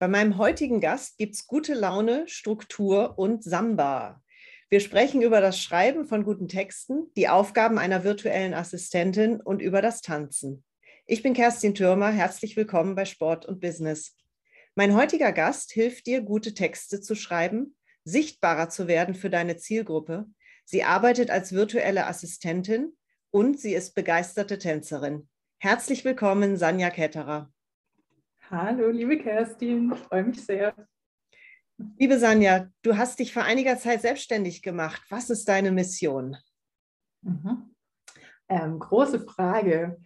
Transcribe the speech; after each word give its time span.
Bei 0.00 0.08
meinem 0.08 0.38
heutigen 0.38 0.80
Gast 0.80 1.18
gibt 1.18 1.34
es 1.34 1.46
gute 1.46 1.74
Laune, 1.74 2.26
Struktur 2.26 3.18
und 3.18 3.44
Samba. 3.44 4.22
Wir 4.70 4.80
sprechen 4.80 5.20
über 5.20 5.42
das 5.42 5.60
Schreiben 5.60 6.06
von 6.06 6.24
guten 6.24 6.48
Texten, 6.48 7.12
die 7.18 7.28
Aufgaben 7.28 7.78
einer 7.78 8.02
virtuellen 8.02 8.54
Assistentin 8.54 9.42
und 9.42 9.60
über 9.60 9.82
das 9.82 10.00
Tanzen. 10.00 10.64
Ich 11.04 11.22
bin 11.22 11.34
Kerstin 11.34 11.74
Türmer, 11.74 12.08
herzlich 12.08 12.56
willkommen 12.56 12.94
bei 12.94 13.04
Sport 13.04 13.44
und 13.44 13.60
Business. 13.60 14.16
Mein 14.74 14.94
heutiger 14.94 15.32
Gast 15.32 15.70
hilft 15.70 16.06
dir, 16.06 16.22
gute 16.22 16.54
Texte 16.54 17.02
zu 17.02 17.14
schreiben, 17.14 17.76
sichtbarer 18.02 18.70
zu 18.70 18.88
werden 18.88 19.14
für 19.14 19.28
deine 19.28 19.58
Zielgruppe. 19.58 20.24
Sie 20.64 20.82
arbeitet 20.82 21.30
als 21.30 21.52
virtuelle 21.52 22.06
Assistentin 22.06 22.96
und 23.30 23.60
sie 23.60 23.74
ist 23.74 23.94
begeisterte 23.94 24.58
Tänzerin. 24.58 25.28
Herzlich 25.58 26.06
willkommen, 26.06 26.56
Sanja 26.56 26.88
Ketterer. 26.88 27.52
Hallo, 28.52 28.88
liebe 28.90 29.16
Kerstin, 29.16 29.92
ich 29.92 29.98
freue 30.00 30.24
mich 30.24 30.44
sehr. 30.44 30.74
Liebe 31.98 32.18
Sanja, 32.18 32.68
du 32.82 32.96
hast 32.96 33.20
dich 33.20 33.32
vor 33.32 33.44
einiger 33.44 33.76
Zeit 33.76 34.00
selbstständig 34.00 34.60
gemacht. 34.60 35.02
Was 35.08 35.30
ist 35.30 35.48
deine 35.48 35.70
Mission? 35.70 36.36
Mhm. 37.22 37.72
Ähm, 38.48 38.80
große 38.80 39.20
Frage. 39.20 40.00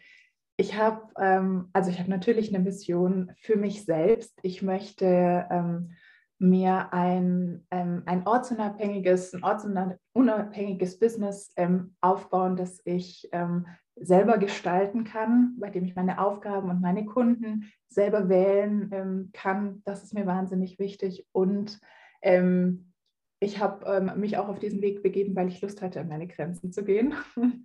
Ich 0.59 0.77
habe 0.77 1.09
ähm, 1.19 1.71
also 1.73 1.89
ich 1.89 1.99
habe 1.99 2.11
natürlich 2.11 2.55
eine 2.55 2.63
Mission 2.63 3.33
für 3.41 3.57
mich 3.57 3.87
selbst. 3.87 4.39
Ich 4.43 4.61
möchte 4.61 5.47
ähm, 5.51 5.95
mir 6.39 6.93
ein, 6.93 7.67
ähm, 7.71 8.03
ein 8.05 8.27
ortsunabhängiges, 8.27 9.33
ein 9.33 9.43
ortsunabhängiges 9.43 10.99
Business 10.99 11.51
ähm, 11.57 11.97
aufbauen, 12.03 12.57
das 12.57 12.83
ich 12.85 13.27
ähm, 13.33 13.67
selber 13.97 14.39
gestalten 14.39 15.05
kann, 15.05 15.55
bei 15.59 15.71
dem 15.71 15.85
ich 15.85 15.95
meine 15.95 16.21
Aufgaben 16.21 16.71
und 16.71 16.81
meine 16.81 17.05
Kunden 17.05 17.71
selber 17.89 18.29
wählen 18.29 18.91
ähm, 18.93 19.31
kann. 19.33 19.83
Das 19.85 20.03
ist 20.03 20.15
mir 20.15 20.27
wahnsinnig 20.27 20.79
wichtig. 20.79 21.27
Und 21.33 21.81
ähm, 22.23 22.93
ich 23.41 23.61
habe 23.61 23.87
ähm, 23.87 24.21
mich 24.21 24.37
auch 24.37 24.49
auf 24.49 24.59
diesen 24.59 24.81
Weg 24.83 25.03
begeben, 25.03 25.37
weil 25.37 25.49
ich 25.49 25.61
Lust 25.61 25.81
hatte, 25.81 26.01
an 26.01 26.09
meine 26.09 26.27
Grenzen 26.27 26.73
zu 26.73 26.85
gehen. 26.85 27.15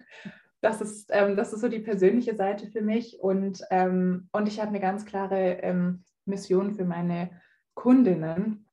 Das 0.61 0.81
ist, 0.81 1.09
ähm, 1.13 1.37
das 1.37 1.53
ist 1.53 1.61
so 1.61 1.69
die 1.69 1.79
persönliche 1.79 2.35
Seite 2.35 2.67
für 2.67 2.81
mich. 2.81 3.21
Und, 3.21 3.61
ähm, 3.71 4.27
und 4.33 4.49
ich 4.49 4.59
habe 4.59 4.67
eine 4.67 4.81
ganz 4.81 5.05
klare 5.05 5.59
ähm, 5.61 6.03
Mission 6.25 6.73
für 6.73 6.83
meine 6.83 7.29
Kundinnen. 7.75 8.67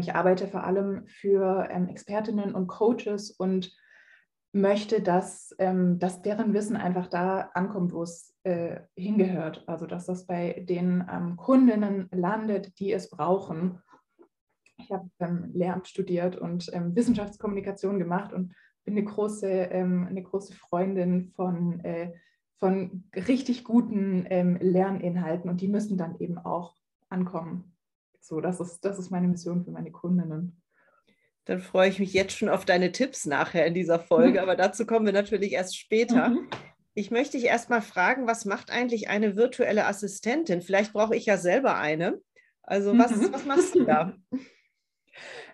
ich 0.00 0.14
arbeite 0.14 0.48
vor 0.48 0.64
allem 0.64 1.06
für 1.06 1.66
Expertinnen 1.70 2.54
und 2.54 2.66
Coaches 2.66 3.30
und 3.30 3.74
möchte, 4.52 5.02
dass, 5.02 5.54
ähm, 5.58 5.98
dass 5.98 6.22
deren 6.22 6.54
Wissen 6.54 6.76
einfach 6.76 7.06
da 7.06 7.50
ankommt, 7.54 7.92
wo 7.92 8.02
es 8.02 8.34
äh, 8.44 8.80
hingehört. 8.96 9.64
Also 9.66 9.86
dass 9.86 10.06
das 10.06 10.26
bei 10.26 10.64
den 10.68 11.06
ähm, 11.10 11.36
Kundinnen 11.36 12.08
landet, 12.10 12.78
die 12.78 12.92
es 12.92 13.10
brauchen. 13.10 13.82
Ich 14.78 14.90
habe 14.90 15.08
ähm, 15.18 15.50
Lehramt 15.52 15.88
studiert 15.88 16.36
und 16.36 16.70
ähm, 16.72 16.94
Wissenschaftskommunikation 16.94 17.98
gemacht 17.98 18.32
und 18.32 18.54
bin 18.84 18.96
eine 18.96 19.04
große, 19.04 19.48
ähm, 19.48 20.06
eine 20.08 20.22
große 20.22 20.54
Freundin 20.54 21.30
von, 21.34 21.80
äh, 21.80 22.12
von 22.56 23.04
richtig 23.14 23.64
guten 23.64 24.24
ähm, 24.30 24.56
Lerninhalten 24.60 25.50
und 25.50 25.60
die 25.60 25.68
müssen 25.68 25.98
dann 25.98 26.18
eben 26.20 26.38
auch 26.38 26.74
ankommen. 27.10 27.76
So, 28.20 28.40
das 28.40 28.60
ist, 28.60 28.84
das 28.84 28.98
ist 28.98 29.10
meine 29.10 29.28
Mission 29.28 29.62
für 29.64 29.70
meine 29.70 29.90
Kundinnen. 29.90 30.62
Dann 31.48 31.60
freue 31.60 31.88
ich 31.88 31.98
mich 31.98 32.12
jetzt 32.12 32.36
schon 32.36 32.50
auf 32.50 32.66
deine 32.66 32.92
Tipps 32.92 33.24
nachher 33.24 33.64
in 33.64 33.72
dieser 33.72 33.98
Folge, 33.98 34.42
aber 34.42 34.54
dazu 34.54 34.84
kommen 34.84 35.06
wir 35.06 35.14
natürlich 35.14 35.52
erst 35.52 35.78
später. 35.78 36.28
Mhm. 36.28 36.46
Ich 36.92 37.10
möchte 37.10 37.38
dich 37.38 37.46
erstmal 37.46 37.80
fragen, 37.80 38.26
was 38.26 38.44
macht 38.44 38.70
eigentlich 38.70 39.08
eine 39.08 39.34
virtuelle 39.34 39.86
Assistentin? 39.86 40.60
Vielleicht 40.60 40.92
brauche 40.92 41.16
ich 41.16 41.24
ja 41.24 41.38
selber 41.38 41.76
eine. 41.76 42.20
Also 42.62 42.96
was, 42.98 43.16
mhm. 43.16 43.32
was 43.32 43.46
machst 43.46 43.74
du 43.74 43.84
da? 43.84 44.14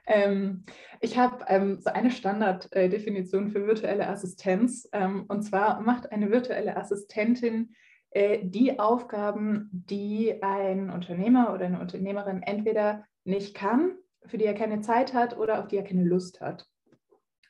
Ähm, 0.07 0.67
ich 1.01 1.17
habe 1.17 1.47
ähm, 1.49 1.81
so 1.81 1.89
eine 1.89 2.11
Standarddefinition 2.11 3.49
für 3.49 3.67
virtuelle 3.67 4.07
Assistenz. 4.07 4.87
Ähm, 4.93 5.25
und 5.29 5.45
zwar 5.45 5.81
macht 5.81 6.13
eine 6.13 6.31
virtuelle 6.31 6.77
Assistentin 6.77 7.75
äh, 8.11 8.41
die 8.43 8.79
Aufgaben, 8.79 9.71
die 9.73 10.43
ein 10.43 10.91
Unternehmer 10.91 11.55
oder 11.55 11.65
eine 11.65 11.81
Unternehmerin 11.81 12.43
entweder 12.43 13.07
nicht 13.25 13.55
kann 13.55 13.97
für 14.27 14.39
die 14.39 14.45
er 14.45 14.55
keine 14.55 14.81
Zeit 14.81 15.15
hat 15.15 15.37
oder 15.37 15.61
auf 15.61 15.69
die 15.69 15.77
er 15.77 15.85
keine 15.85 16.05
Lust 16.05 16.41
hat. 16.41 16.67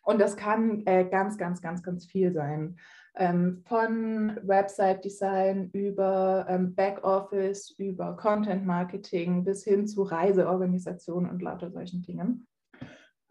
Und 0.03 0.21
das 0.21 0.37
kann 0.37 0.87
äh, 0.87 1.05
ganz, 1.05 1.39
ganz, 1.39 1.62
ganz, 1.62 1.83
ganz 1.83 2.05
viel 2.07 2.33
sein. 2.33 2.77
Ähm, 3.17 3.62
von 3.65 4.39
Website-Design 4.43 5.71
über 5.73 6.47
ähm, 6.49 6.75
Backoffice, 6.75 7.71
über 7.79 8.17
Content-Marketing 8.17 9.45
bis 9.45 9.62
hin 9.65 9.87
zu 9.87 10.03
Reiseorganisation 10.03 11.29
und 11.29 11.41
lauter 11.41 11.71
solchen 11.71 12.03
Dingen. 12.03 12.47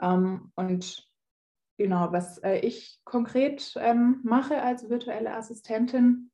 Ähm, 0.01 0.51
und 0.55 1.05
genau, 1.77 2.11
was 2.11 2.37
äh, 2.39 2.59
ich 2.59 3.01
konkret 3.03 3.73
ähm, 3.77 4.21
mache 4.23 4.61
als 4.61 4.89
virtuelle 4.89 5.35
Assistentin, 5.35 6.31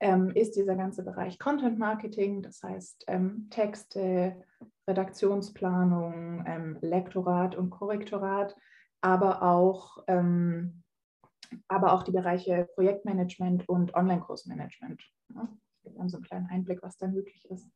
ähm, 0.00 0.30
ist 0.30 0.56
dieser 0.56 0.76
ganze 0.76 1.02
Bereich 1.02 1.38
Content 1.38 1.78
Marketing, 1.78 2.42
das 2.42 2.62
heißt 2.62 3.04
ähm, 3.06 3.48
Texte, 3.50 4.42
Redaktionsplanung, 4.88 6.44
ähm, 6.46 6.78
Lektorat 6.80 7.54
und 7.54 7.70
Korrektorat, 7.70 8.56
aber 9.02 9.42
auch, 9.42 10.02
ähm, 10.08 10.82
aber 11.68 11.92
auch 11.92 12.02
die 12.02 12.12
Bereiche 12.12 12.68
Projektmanagement 12.74 13.68
und 13.68 13.94
Online-Kursmanagement. 13.94 15.02
Ja, 15.34 15.48
gibt 15.84 15.98
dann 15.98 16.08
so 16.08 16.16
einen 16.16 16.24
kleinen 16.24 16.46
Einblick, 16.46 16.82
was 16.82 16.96
da 16.96 17.06
möglich 17.06 17.48
ist. 17.50 17.70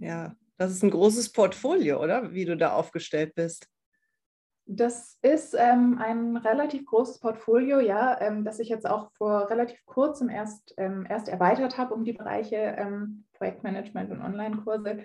Ja, 0.00 0.34
das 0.56 0.72
ist 0.72 0.82
ein 0.82 0.90
großes 0.90 1.32
Portfolio, 1.32 2.02
oder? 2.02 2.32
Wie 2.32 2.44
du 2.44 2.56
da 2.56 2.72
aufgestellt 2.72 3.34
bist. 3.34 3.68
Das 4.70 5.18
ist 5.22 5.56
ähm, 5.58 5.98
ein 5.98 6.36
relativ 6.36 6.84
großes 6.84 7.20
Portfolio, 7.20 7.80
ja, 7.80 8.20
ähm, 8.20 8.44
das 8.44 8.58
ich 8.58 8.68
jetzt 8.68 8.86
auch 8.86 9.10
vor 9.12 9.48
relativ 9.48 9.84
kurzem 9.86 10.28
erst, 10.28 10.74
ähm, 10.76 11.06
erst 11.08 11.28
erweitert 11.28 11.78
habe 11.78 11.94
um 11.94 12.04
die 12.04 12.12
Bereiche 12.12 12.56
ähm, 12.56 13.24
Projektmanagement 13.32 14.10
und 14.10 14.20
Online-Kurse. 14.20 14.98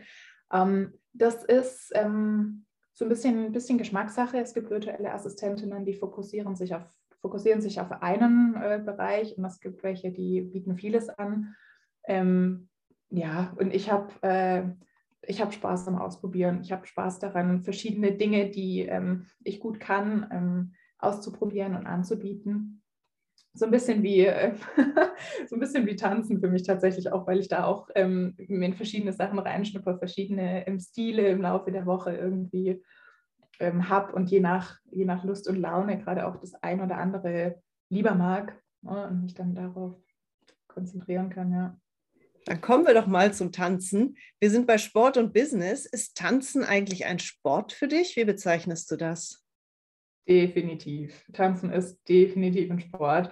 Ähm, 0.51 1.00
das 1.13 1.46
ist 1.46 1.94
ähm, 1.96 2.66
so 2.91 3.06
ein 3.06 3.09
bisschen, 3.09 3.46
ein 3.46 3.51
bisschen 3.53 3.78
Geschmackssache. 3.78 4.38
Es 4.38 4.53
gibt 4.53 4.69
virtuelle 4.69 5.13
Assistentinnen, 5.13 5.85
die 5.85 5.94
fokussieren 5.94 6.57
sich 6.57 6.75
auf, 6.75 6.84
fokussieren 7.22 7.62
sich 7.62 7.80
auf 7.80 7.90
einen 8.01 8.56
äh, 8.62 8.81
Bereich 8.84 9.38
und 9.38 9.45
es 9.45 9.62
gibt 9.62 9.81
welche, 9.81 10.12
die 10.12 10.41
bieten 10.41 10.75
vieles 10.75 11.07
an. 11.07 11.56
Ja, 13.16 13.53
und 13.57 13.74
ich 13.74 13.91
habe 13.91 14.12
äh, 14.24 14.63
ich 15.26 15.40
Spaß 15.40 15.88
am 15.88 15.98
Ausprobieren. 15.98 16.62
Ich 16.62 16.72
habe 16.72 16.86
Spaß 16.86 17.20
daran, 17.20 17.64
verschiedene 17.64 18.14
Dinge, 18.14 18.50
die 18.50 18.82
ähm, 18.82 19.28
ich 19.44 19.60
gut 19.60 19.80
kann, 19.80 20.28
ähm, 20.32 20.74
auszuprobieren 21.00 21.76
und 21.76 21.86
anzubieten 21.86 22.84
so 23.54 23.66
ein 23.66 23.72
bisschen 23.72 24.02
wie 24.04 24.22
äh, 24.22 24.54
so 25.48 25.56
ein 25.56 25.60
bisschen 25.60 25.86
wie 25.86 25.96
Tanzen 25.96 26.40
für 26.40 26.50
mich 26.50 26.64
tatsächlich 26.64 27.12
auch, 27.12 27.28
weil 27.28 27.40
ich 27.40 27.48
da 27.48 27.66
auch 27.66 27.90
ähm, 27.96 28.34
in 28.38 28.74
verschiedene 28.74 29.14
Sachen 29.14 29.40
reinschnupper, 29.40 29.98
verschiedene 29.98 30.68
ähm, 30.68 30.80
Stile 30.80 31.28
im 31.28 31.42
Laufe 31.42 31.72
der 31.72 31.86
Woche 31.86 32.16
irgendwie 32.16 32.82
ähm, 33.60 33.90
habe 33.90 34.14
und 34.14 34.32
je 34.32 34.40
nach, 34.40 34.80
je 34.90 35.06
nach 35.06 35.24
Lust 35.24 35.48
und 35.48 35.58
Laune 35.58 36.00
gerade 36.00 36.28
auch 36.28 36.38
das 36.38 36.56
ein 36.56 36.82
oder 36.82 36.98
andere 36.98 37.62
lieber 37.90 38.16
mag 38.16 38.60
ne, 38.82 39.08
und 39.08 39.22
mich 39.22 39.36
dann 39.36 39.54
darauf 39.54 39.96
konzentrieren 40.68 41.30
kann, 41.30 41.52
ja. 41.52 41.80
Dann 42.46 42.62
kommen 42.62 42.86
wir 42.86 42.94
doch 42.94 43.08
mal 43.08 43.34
zum 43.34 43.52
Tanzen. 43.52 44.18
Wir 44.40 44.50
sind 44.50 44.68
bei 44.68 44.78
Sport 44.78 45.18
und 45.18 45.34
Business. 45.34 45.86
Ist 45.86 46.18
Tanzen 46.18 46.64
eigentlich 46.64 47.06
ein 47.06 47.20
Sport 47.20 47.72
für 47.72 47.88
dich? 47.88 48.16
Wie 48.16 48.26
bezeichnest 48.26 48.92
du 48.92 48.98
das? 48.98 49.46
Definitiv. 50.28 51.26
Tanzen 51.34 51.72
ist 51.72 52.02
definitiv 52.08 52.72
ein 52.72 52.80
Sport. 52.80 53.30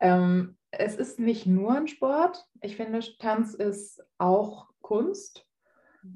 Ähm, 0.00 0.56
es 0.70 0.96
ist 0.96 1.18
nicht 1.18 1.46
nur 1.46 1.74
ein 1.74 1.88
Sport. 1.88 2.44
Ich 2.60 2.76
finde, 2.76 3.00
Tanz 3.18 3.54
ist 3.54 4.02
auch 4.18 4.68
Kunst. 4.80 5.46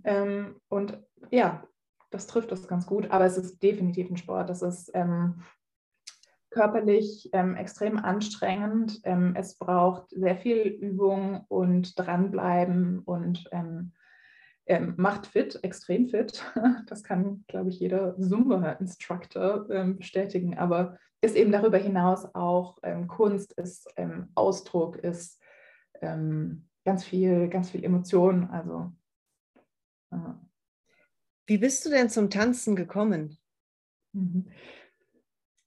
Ähm, 0.04 0.60
und 0.68 0.98
ja, 1.30 1.66
das 2.10 2.26
trifft 2.26 2.52
es 2.52 2.68
ganz 2.68 2.86
gut, 2.86 3.10
aber 3.10 3.24
es 3.24 3.36
ist 3.36 3.62
definitiv 3.62 4.10
ein 4.10 4.16
Sport. 4.16 4.50
Das 4.50 4.62
ist 4.62 4.90
ähm, 4.94 5.42
körperlich 6.50 7.30
ähm, 7.32 7.56
extrem 7.56 7.98
anstrengend. 7.98 9.00
Ähm, 9.04 9.34
es 9.36 9.56
braucht 9.56 10.10
sehr 10.10 10.36
viel 10.36 10.62
Übung 10.66 11.44
und 11.48 11.98
dranbleiben 11.98 13.00
und 13.00 13.48
ähm, 13.52 13.92
ähm, 14.66 14.94
macht 14.96 15.26
fit, 15.26 15.58
extrem 15.62 16.08
fit. 16.08 16.44
Das 16.86 17.04
kann, 17.04 17.44
glaube 17.48 17.70
ich, 17.70 17.80
jeder 17.80 18.18
Zumba-Instructor 18.18 19.68
ähm, 19.70 19.96
bestätigen, 19.96 20.58
aber 20.58 20.98
ist 21.20 21.36
eben 21.36 21.50
darüber 21.50 21.78
hinaus 21.78 22.32
auch 22.34 22.78
Kunst, 23.08 23.52
ist 23.54 23.92
Ausdruck, 24.36 24.98
ist 24.98 25.42
ganz 26.00 27.04
viel, 27.04 27.48
ganz 27.48 27.70
viel 27.70 27.82
Emotion. 27.82 28.48
Also, 28.50 28.92
äh. 30.12 30.34
Wie 31.46 31.58
bist 31.58 31.84
du 31.84 31.90
denn 31.90 32.08
zum 32.08 32.30
Tanzen 32.30 32.76
gekommen? 32.76 33.38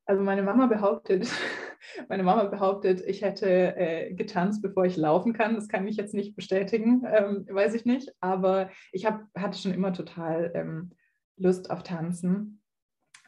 Also 0.06 0.24
meine 0.24 0.44
Mama 0.44 0.68
behauptet, 0.68 1.28
Meine 2.10 2.24
Mama 2.24 2.46
behauptet, 2.46 3.02
ich 3.06 3.22
hätte 3.22 3.76
äh, 3.76 4.14
getanzt, 4.14 4.62
bevor 4.62 4.86
ich 4.86 4.98
laufen 4.98 5.34
kann. 5.34 5.56
Das 5.56 5.68
kann 5.68 5.88
ich 5.88 5.98
jetzt 5.98 6.14
nicht 6.14 6.36
bestätigen, 6.36 7.04
ähm, 7.06 7.46
weiß 7.50 7.74
ich 7.74 7.86
nicht. 7.86 8.14
Aber 8.20 8.70
ich 8.92 9.06
hab, 9.06 9.24
hatte 9.36 9.58
schon 9.58 9.74
immer 9.74 9.94
total 9.94 10.52
ähm, 10.54 10.92
Lust 11.38 11.70
auf 11.72 11.84
Tanzen 11.84 12.62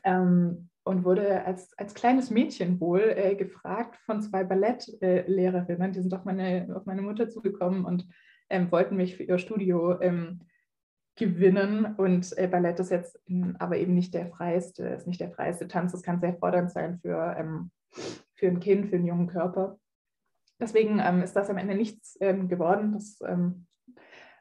ähm, 0.03 0.69
und 0.83 1.03
wurde 1.03 1.45
als, 1.45 1.77
als 1.77 1.93
kleines 1.93 2.29
Mädchen 2.29 2.79
wohl 2.79 3.01
äh, 3.01 3.35
gefragt 3.35 3.97
von 4.05 4.21
zwei 4.21 4.43
Ballettlehrerinnen. 4.43 5.91
die 5.91 6.01
sind 6.01 6.13
auf 6.13 6.25
meine, 6.25 6.73
auf 6.75 6.85
meine 6.85 7.01
Mutter 7.01 7.29
zugekommen 7.29 7.85
und 7.85 8.07
ähm, 8.49 8.71
wollten 8.71 8.95
mich 8.95 9.15
für 9.15 9.23
ihr 9.23 9.39
Studio 9.39 9.99
ähm, 10.01 10.41
gewinnen. 11.15 11.95
Und 11.95 12.37
äh, 12.37 12.47
Ballett 12.47 12.79
ist 12.79 12.91
jetzt 12.91 13.19
aber 13.59 13.77
eben 13.77 13.93
nicht 13.93 14.13
der 14.13 14.27
freiste, 14.27 14.87
ist 14.87 15.07
nicht 15.07 15.21
der 15.21 15.31
freiste 15.31 15.67
Tanz. 15.67 15.91
Das 15.91 16.03
kann 16.03 16.19
sehr 16.19 16.35
fordernd 16.35 16.71
sein 16.71 16.99
für, 16.99 17.35
ähm, 17.37 17.71
für 18.35 18.47
ein 18.47 18.59
Kind, 18.59 18.87
für 18.89 18.95
einen 18.95 19.05
jungen 19.05 19.27
Körper. 19.27 19.77
Deswegen 20.59 20.99
ähm, 20.99 21.21
ist 21.21 21.35
das 21.35 21.49
am 21.49 21.57
Ende 21.57 21.75
nichts 21.75 22.17
ähm, 22.21 22.47
geworden. 22.47 22.93
Das 22.93 23.19
ähm, 23.27 23.67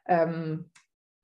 ähm, 0.06 0.70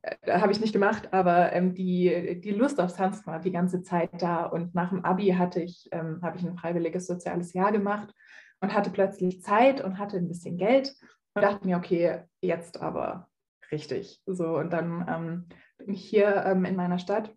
äh, 0.02 0.40
habe 0.40 0.52
ich 0.52 0.60
nicht 0.60 0.72
gemacht, 0.72 1.12
aber 1.12 1.52
ähm, 1.52 1.74
die, 1.74 2.40
die 2.40 2.50
Lust 2.50 2.80
aufs 2.80 2.94
Tanzen 2.94 3.26
war 3.26 3.40
die 3.40 3.52
ganze 3.52 3.82
Zeit 3.82 4.10
da. 4.18 4.44
Und 4.44 4.74
nach 4.74 4.90
dem 4.90 5.04
Abi 5.04 5.28
hatte 5.30 5.62
ich, 5.62 5.88
habe 5.92 6.36
ich 6.36 6.44
ein 6.44 6.56
freiwilliges 6.56 7.06
soziales 7.06 7.52
Jahr 7.52 7.72
gemacht 7.72 8.12
und 8.60 8.74
hatte 8.74 8.90
plötzlich 8.90 9.42
Zeit 9.42 9.82
und 9.82 9.98
hatte 9.98 10.16
ein 10.16 10.28
bisschen 10.28 10.56
Geld 10.56 10.94
und 11.34 11.42
dachte 11.42 11.66
mir, 11.66 11.76
okay, 11.76 12.22
jetzt 12.40 12.80
aber 12.80 13.27
richtig. 13.70 14.20
So, 14.26 14.56
und 14.58 14.72
dann 14.72 15.06
ähm, 15.08 15.48
bin 15.78 15.94
ich 15.94 16.04
hier 16.04 16.44
ähm, 16.46 16.64
in 16.64 16.76
meiner 16.76 16.98
Stadt 16.98 17.34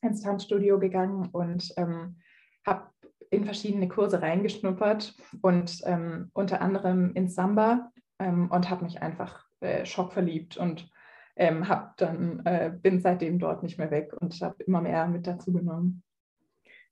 ins 0.00 0.22
Tanzstudio 0.22 0.78
gegangen 0.78 1.28
und 1.32 1.72
ähm, 1.76 2.18
habe 2.66 2.88
in 3.30 3.44
verschiedene 3.44 3.88
Kurse 3.88 4.20
reingeschnuppert 4.20 5.14
und 5.40 5.80
ähm, 5.84 6.30
unter 6.34 6.60
anderem 6.60 7.12
in 7.14 7.28
Samba 7.28 7.90
ähm, 8.18 8.50
und 8.50 8.68
habe 8.68 8.84
mich 8.84 9.00
einfach 9.00 9.46
äh, 9.60 9.86
schockverliebt 9.86 10.56
und 10.56 10.90
ähm, 11.36 11.68
hab 11.68 11.96
dann, 11.96 12.44
äh, 12.44 12.70
bin 12.74 13.00
seitdem 13.00 13.38
dort 13.38 13.62
nicht 13.62 13.78
mehr 13.78 13.90
weg 13.90 14.12
und 14.20 14.38
habe 14.42 14.62
immer 14.64 14.82
mehr 14.82 15.06
mit 15.06 15.26
dazu 15.26 15.52
genommen. 15.52 16.02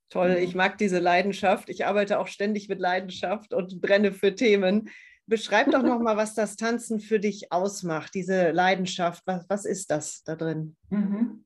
Toll, 0.08 0.38
ich 0.40 0.54
mag 0.54 0.78
diese 0.78 0.98
Leidenschaft. 0.98 1.68
Ich 1.68 1.86
arbeite 1.86 2.18
auch 2.18 2.26
ständig 2.26 2.68
mit 2.68 2.80
Leidenschaft 2.80 3.54
und 3.54 3.80
brenne 3.80 4.12
für 4.12 4.34
Themen. 4.34 4.88
Beschreib 5.26 5.70
doch 5.70 5.82
noch 5.82 6.00
mal, 6.00 6.16
was 6.16 6.34
das 6.34 6.56
Tanzen 6.56 7.00
für 7.00 7.20
dich 7.20 7.52
ausmacht, 7.52 8.14
diese 8.14 8.50
Leidenschaft. 8.50 9.22
Was, 9.26 9.48
was 9.48 9.64
ist 9.64 9.90
das 9.90 10.22
da 10.24 10.34
drin? 10.34 10.76
Mhm. 10.90 11.44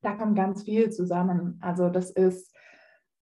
Da 0.00 0.14
kommt 0.14 0.36
ganz 0.36 0.64
viel 0.64 0.90
zusammen. 0.90 1.58
Also 1.60 1.90
das 1.90 2.10
ist, 2.10 2.54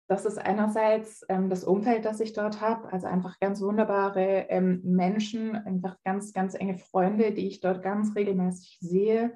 das 0.08 0.25
ist 0.25 0.38
einerseits 0.38 1.22
ähm, 1.28 1.50
das 1.50 1.64
Umfeld, 1.64 2.05
das 2.05 2.20
ich 2.20 2.32
dort 2.32 2.60
habe, 2.60 2.90
also 2.93 3.06
einfach 3.06 3.38
ganz 3.40 3.60
wunderbare 3.60 4.46
ähm, 4.49 4.81
Menschen, 4.84 5.55
einfach 5.55 5.96
ganz, 6.05 6.32
ganz 6.32 6.55
enge 6.55 6.78
Freunde, 6.78 7.32
die 7.32 7.46
ich 7.46 7.60
dort 7.60 7.82
ganz 7.82 8.16
regelmäßig 8.16 8.78
sehe. 8.81 9.34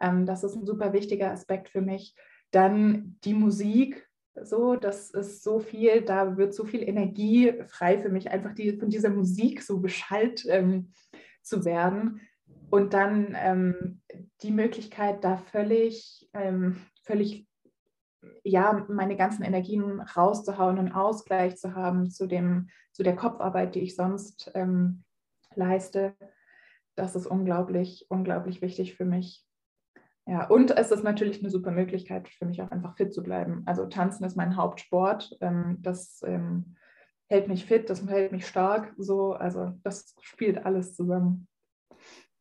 Ähm, 0.00 0.24
das 0.24 0.44
ist 0.44 0.56
ein 0.56 0.64
super 0.64 0.92
wichtiger 0.92 1.30
Aspekt 1.30 1.68
für 1.68 1.82
mich. 1.82 2.14
Dann 2.50 3.18
die 3.24 3.34
Musik, 3.34 4.07
so, 4.44 4.76
das 4.76 5.10
ist 5.10 5.42
so 5.42 5.58
viel, 5.60 6.02
da 6.02 6.36
wird 6.36 6.54
so 6.54 6.64
viel 6.64 6.82
Energie 6.82 7.54
frei 7.66 7.98
für 7.98 8.08
mich, 8.08 8.30
einfach 8.30 8.54
die, 8.54 8.78
von 8.78 8.88
dieser 8.88 9.10
Musik 9.10 9.62
so 9.62 9.80
beschallt 9.80 10.44
ähm, 10.48 10.92
zu 11.42 11.64
werden. 11.64 12.20
Und 12.70 12.92
dann 12.92 13.34
ähm, 13.38 14.02
die 14.42 14.50
Möglichkeit, 14.50 15.24
da 15.24 15.36
völlig, 15.36 16.28
ähm, 16.34 16.76
völlig, 17.02 17.48
ja, 18.44 18.86
meine 18.88 19.16
ganzen 19.16 19.42
Energien 19.42 20.00
rauszuhauen 20.00 20.78
und 20.78 20.92
Ausgleich 20.92 21.56
zu 21.56 21.74
haben 21.74 22.10
zu, 22.10 22.26
dem, 22.26 22.68
zu 22.92 23.02
der 23.02 23.16
Kopfarbeit, 23.16 23.74
die 23.74 23.80
ich 23.80 23.96
sonst 23.96 24.50
ähm, 24.54 25.04
leiste. 25.54 26.14
Das 26.94 27.16
ist 27.16 27.26
unglaublich, 27.26 28.06
unglaublich 28.08 28.60
wichtig 28.60 28.96
für 28.96 29.04
mich. 29.04 29.47
Ja, 30.28 30.46
und 30.46 30.76
es 30.76 30.90
ist 30.90 31.02
natürlich 31.02 31.40
eine 31.40 31.48
super 31.48 31.70
Möglichkeit 31.70 32.28
für 32.28 32.44
mich 32.44 32.60
auch 32.60 32.70
einfach 32.70 32.96
fit 32.98 33.14
zu 33.14 33.22
bleiben. 33.22 33.62
Also 33.64 33.86
Tanzen 33.86 34.24
ist 34.24 34.36
mein 34.36 34.56
Hauptsport. 34.56 35.38
Ähm, 35.40 35.78
das 35.80 36.20
ähm, 36.22 36.76
hält 37.28 37.48
mich 37.48 37.64
fit, 37.64 37.88
das 37.88 38.06
hält 38.06 38.30
mich 38.30 38.46
stark. 38.46 38.92
So, 38.98 39.32
also 39.32 39.72
das 39.84 40.14
spielt 40.20 40.66
alles 40.66 40.94
zusammen. 40.94 41.48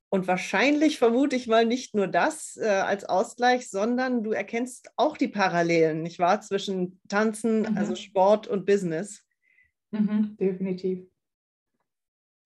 Und 0.10 0.28
wahrscheinlich 0.28 1.00
vermute 1.00 1.38
ich 1.38 1.48
mal 1.48 1.66
nicht 1.66 1.96
nur 1.96 2.08
das 2.08 2.58
äh, 2.58 2.68
als 2.68 3.06
Ausgleich, 3.06 3.70
sondern 3.70 4.22
du 4.22 4.34
erkennst 4.34 4.92
auch 4.98 5.16
die 5.16 5.30
Parallelen, 5.30 6.02
nicht 6.02 6.20
wahr, 6.20 6.42
zwischen 6.42 7.00
Tanzen, 7.08 7.62
mhm. 7.62 7.78
also 7.78 7.96
Sport 7.96 8.48
und 8.48 8.66
Business. 8.66 9.24
Mhm, 9.92 10.36
definitiv. 10.38 11.08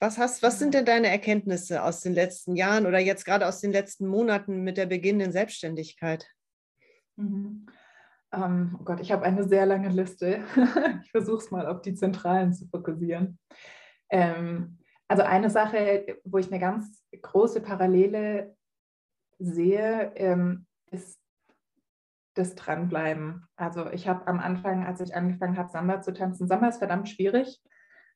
Was, 0.01 0.17
hast, 0.17 0.41
was 0.41 0.57
sind 0.57 0.73
denn 0.73 0.85
deine 0.85 1.09
Erkenntnisse 1.09 1.83
aus 1.83 2.01
den 2.01 2.13
letzten 2.13 2.55
Jahren 2.55 2.87
oder 2.87 2.97
jetzt 2.97 3.23
gerade 3.23 3.47
aus 3.47 3.61
den 3.61 3.71
letzten 3.71 4.07
Monaten 4.07 4.63
mit 4.63 4.77
der 4.77 4.87
beginnenden 4.87 5.31
Selbstständigkeit? 5.31 6.27
Mhm. 7.17 7.67
Ähm, 8.33 8.77
oh 8.79 8.83
Gott, 8.83 8.99
ich 8.99 9.11
habe 9.11 9.23
eine 9.25 9.47
sehr 9.47 9.67
lange 9.67 9.89
Liste. 9.89 10.43
ich 11.03 11.11
versuche 11.11 11.37
es 11.37 11.51
mal 11.51 11.67
auf 11.67 11.83
die 11.83 11.93
Zentralen 11.93 12.51
zu 12.51 12.67
fokussieren. 12.67 13.37
Ähm, 14.09 14.79
also 15.07 15.21
eine 15.21 15.51
Sache, 15.51 16.17
wo 16.23 16.39
ich 16.39 16.47
eine 16.47 16.59
ganz 16.59 17.03
große 17.21 17.61
Parallele 17.61 18.57
sehe, 19.37 20.13
ähm, 20.15 20.65
ist 20.89 21.19
das 22.33 22.55
Dranbleiben. 22.55 23.45
Also 23.55 23.91
ich 23.91 24.07
habe 24.07 24.25
am 24.25 24.39
Anfang, 24.39 24.83
als 24.83 24.99
ich 24.99 25.13
angefangen 25.13 25.57
habe, 25.57 25.69
Samba 25.69 26.01
zu 26.01 26.11
tanzen, 26.11 26.47
Samba 26.47 26.69
ist 26.69 26.79
verdammt 26.79 27.07
schwierig 27.07 27.61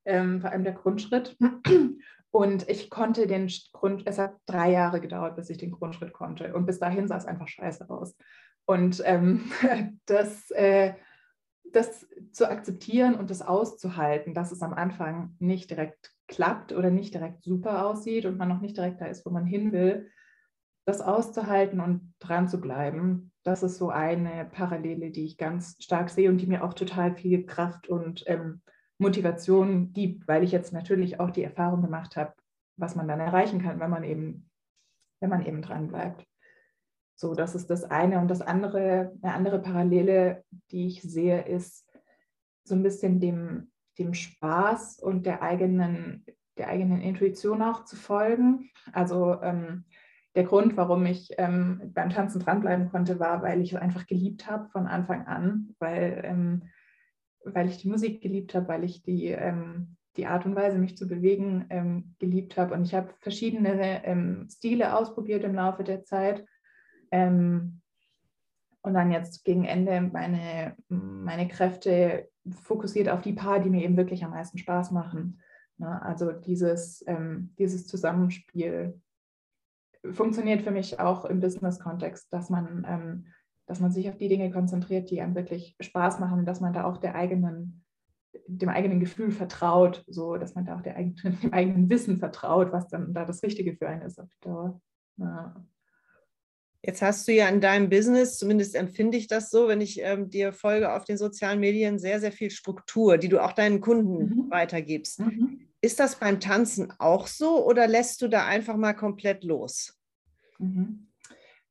ähm, 0.06 0.42
vor 0.42 0.52
allem 0.52 0.64
der 0.64 0.74
Grundschritt. 0.74 1.38
Und 2.32 2.68
ich 2.68 2.90
konnte 2.90 3.28
den 3.28 3.50
Grund, 3.72 4.04
es 4.06 4.20
hat 4.20 4.36
drei 4.46 4.72
Jahre 4.72 5.00
gedauert, 5.00 5.38
bis 5.38 5.50
ich 5.50 5.58
den 5.58 5.72
Grundschritt 5.72 6.12
konnte. 6.12 6.54
Und 6.54 6.66
bis 6.66 6.80
dahin 6.80 7.08
sah 7.08 7.16
es 7.18 7.26
einfach 7.26 7.48
scheiße 7.48 7.90
aus. 7.90 8.16
Und 8.66 9.02
ähm, 9.06 9.52
das, 10.06 10.52
äh, 10.52 10.96
das 11.72 12.06
zu 12.32 12.50
akzeptieren 12.50 13.16
und 13.16 13.30
das 13.30 13.42
auszuhalten, 13.42 14.34
dass 14.34 14.52
es 14.52 14.62
am 14.62 14.74
Anfang 14.74 15.36
nicht 15.40 15.70
direkt 15.70 16.12
klappt 16.28 16.74
oder 16.74 16.90
nicht 16.90 17.14
direkt 17.14 17.44
super 17.44 17.86
aussieht 17.86 18.26
und 18.26 18.38
man 18.38 18.50
noch 18.50 18.62
nicht 18.62 18.76
direkt 18.76 19.02
da 19.02 19.06
ist, 19.06 19.26
wo 19.26 19.30
man 19.30 19.46
hin 19.46 19.72
will, 19.72 20.10
das 20.86 21.02
auszuhalten 21.02 21.80
und 21.80 22.14
dran 22.20 22.48
zu 22.48 22.60
bleiben, 22.60 23.32
das 23.44 23.64
ist 23.64 23.78
so 23.78 23.90
eine 23.90 24.46
Parallele, 24.46 25.12
die 25.12 25.26
ich 25.26 25.38
ganz 25.38 25.78
stark 25.80 26.10
sehe 26.10 26.30
und 26.30 26.38
die 26.40 26.48
mir 26.48 26.64
auch 26.64 26.74
total 26.74 27.16
viel 27.16 27.46
Kraft 27.46 27.88
und 27.88 28.24
ähm, 28.28 28.62
Motivation 28.98 29.92
gibt, 29.94 30.28
weil 30.28 30.44
ich 30.44 30.52
jetzt 30.52 30.74
natürlich 30.74 31.20
auch 31.20 31.32
die 31.32 31.44
Erfahrung 31.44 31.82
gemacht 31.82 32.16
habe, 32.16 32.34
was 32.78 32.96
man 32.96 33.08
dann 33.08 33.20
erreichen 33.20 33.62
kann, 33.62 33.80
wenn 33.80 33.90
man 33.90 34.04
eben, 34.04 34.50
wenn 35.20 35.30
man 35.30 35.46
eben 35.46 35.62
dran 35.62 35.88
bleibt. 35.88 36.26
So, 37.16 37.34
das 37.34 37.56
ist 37.56 37.70
das 37.70 37.84
eine. 37.84 38.20
Und 38.20 38.30
das 38.30 38.42
andere, 38.42 39.14
eine 39.22 39.34
andere 39.34 39.60
Parallele, 39.60 40.44
die 40.72 40.88
ich 40.88 41.02
sehe, 41.02 41.44
ist 41.44 41.90
so 42.64 42.76
ein 42.76 42.84
bisschen 42.84 43.20
dem, 43.20 43.72
dem 43.98 44.14
Spaß 44.14 45.00
und 45.00 45.26
der 45.26 45.42
eigenen, 45.42 46.26
der 46.58 46.68
eigenen 46.68 47.02
Intuition 47.02 47.62
auch 47.62 47.86
zu 47.86 47.96
folgen. 47.96 48.70
Also 48.92 49.42
ähm, 49.42 49.86
der 50.36 50.44
Grund, 50.44 50.76
warum 50.76 51.06
ich 51.06 51.30
ähm, 51.38 51.92
beim 51.94 52.10
Tanzen 52.10 52.42
dranbleiben 52.42 52.90
konnte, 52.90 53.20
war, 53.20 53.42
weil 53.42 53.62
ich 53.62 53.74
es 53.74 53.80
einfach 53.80 54.06
geliebt 54.06 54.50
habe 54.50 54.68
von 54.70 54.86
Anfang 54.86 55.26
an, 55.28 55.74
weil 55.80 56.22
ähm, 56.26 56.64
weil 57.46 57.68
ich 57.68 57.78
die 57.78 57.90
Musik 57.90 58.22
geliebt 58.22 58.54
habe, 58.56 58.68
weil 58.68 58.84
ich 58.84 59.04
die, 59.04 59.28
ähm, 59.28 59.96
die 60.18 60.28
Art 60.28 60.46
und 60.46 60.56
Weise, 60.56 60.78
mich 60.78 60.98
zu 60.98 61.08
bewegen, 61.08 61.66
ähm, 61.70 62.16
geliebt 62.20 62.58
habe. 62.58 62.74
Und 62.74 62.84
ich 62.84 62.94
habe 62.94 63.14
verschiedene 63.20 64.06
ähm, 64.06 64.48
Stile 64.50 64.98
ausprobiert 64.98 65.44
im 65.44 65.56
Laufe 65.56 65.84
der 65.84 66.04
Zeit. 66.04 66.46
Ähm, 67.12 67.82
und 68.82 68.94
dann 68.94 69.12
jetzt 69.12 69.44
gegen 69.44 69.66
Ende 69.66 70.00
meine, 70.02 70.76
meine 70.90 71.48
Kräfte 71.48 72.30
fokussiert 72.52 73.10
auf 73.10 73.22
die 73.22 73.34
paar, 73.34 73.60
die 73.60 73.70
mir 73.70 73.84
eben 73.84 73.98
wirklich 73.98 74.24
am 74.24 74.32
meisten 74.32 74.60
Spaß 74.60 74.92
machen. 74.92 75.42
Ne? 75.78 76.02
Also 76.02 76.32
dieses, 76.32 77.04
ähm, 77.08 77.54
dieses 77.58 77.88
Zusammenspiel 77.88 79.02
funktioniert 80.12 80.62
für 80.62 80.72
mich 80.72 81.00
auch 81.00 81.26
im 81.26 81.40
Business-Kontext, 81.40 82.32
dass 82.32 82.50
man 82.50 82.86
ähm, 82.88 83.26
dass 83.66 83.80
man 83.80 83.92
sich 83.92 84.10
auf 84.10 84.18
die 84.18 84.28
Dinge 84.28 84.52
konzentriert, 84.52 85.10
die 85.10 85.22
einem 85.22 85.36
wirklich 85.36 85.76
Spaß 85.80 86.20
machen 86.20 86.40
und 86.40 86.46
dass 86.46 86.62
man 86.62 86.74
da 86.74 86.84
auch 86.86 86.98
der 86.98 87.16
eigenen, 87.16 87.84
dem 88.48 88.70
eigenen 88.70 89.00
Gefühl 89.00 89.32
vertraut, 89.32 90.04
so 90.08 90.38
dass 90.38 90.56
man 90.56 90.66
da 90.66 90.78
auch 90.78 90.82
der 90.82 90.96
eigenen, 90.96 91.40
dem 91.42 91.54
eigenen 91.54 91.90
Wissen 91.90 92.18
vertraut, 92.18 92.72
was 92.72 92.88
dann 92.88 93.14
da 93.14 93.26
das 93.26 93.44
Richtige 93.44 93.76
für 93.76 93.88
einen 93.88 94.04
ist 94.04 94.20
auf 94.20 94.30
die 94.30 94.48
Dauer. 94.48 94.82
Ja. 95.18 95.66
Jetzt 96.84 97.02
hast 97.02 97.28
du 97.28 97.32
ja 97.32 97.50
in 97.50 97.62
deinem 97.62 97.90
Business, 97.90 98.38
zumindest 98.38 98.76
empfinde 98.76 99.18
ich 99.18 99.26
das 99.26 99.50
so, 99.50 99.68
wenn 99.68 99.82
ich 99.82 100.00
ähm, 100.02 100.30
dir 100.30 100.54
folge 100.54 100.94
auf 100.94 101.04
den 101.04 101.18
sozialen 101.18 101.60
Medien, 101.60 101.98
sehr, 101.98 102.20
sehr 102.20 102.32
viel 102.32 102.52
Struktur, 102.52 103.18
die 103.18 103.30
du 103.30 103.44
auch 103.44 103.54
deinen 103.54 103.82
Kunden 103.82 104.18
mhm. 104.18 104.52
weitergibst. 104.52 105.20
Mhm. 105.20 105.62
Ist 105.82 106.00
das 106.00 106.18
beim 106.18 106.40
Tanzen 106.40 106.94
auch 107.00 107.26
so 107.26 107.66
oder 107.66 107.88
lässt 107.88 108.22
du 108.22 108.28
da 108.28 108.46
einfach 108.46 108.76
mal 108.76 108.94
komplett 108.94 109.44
los? 109.44 110.00
Mhm. 110.60 111.08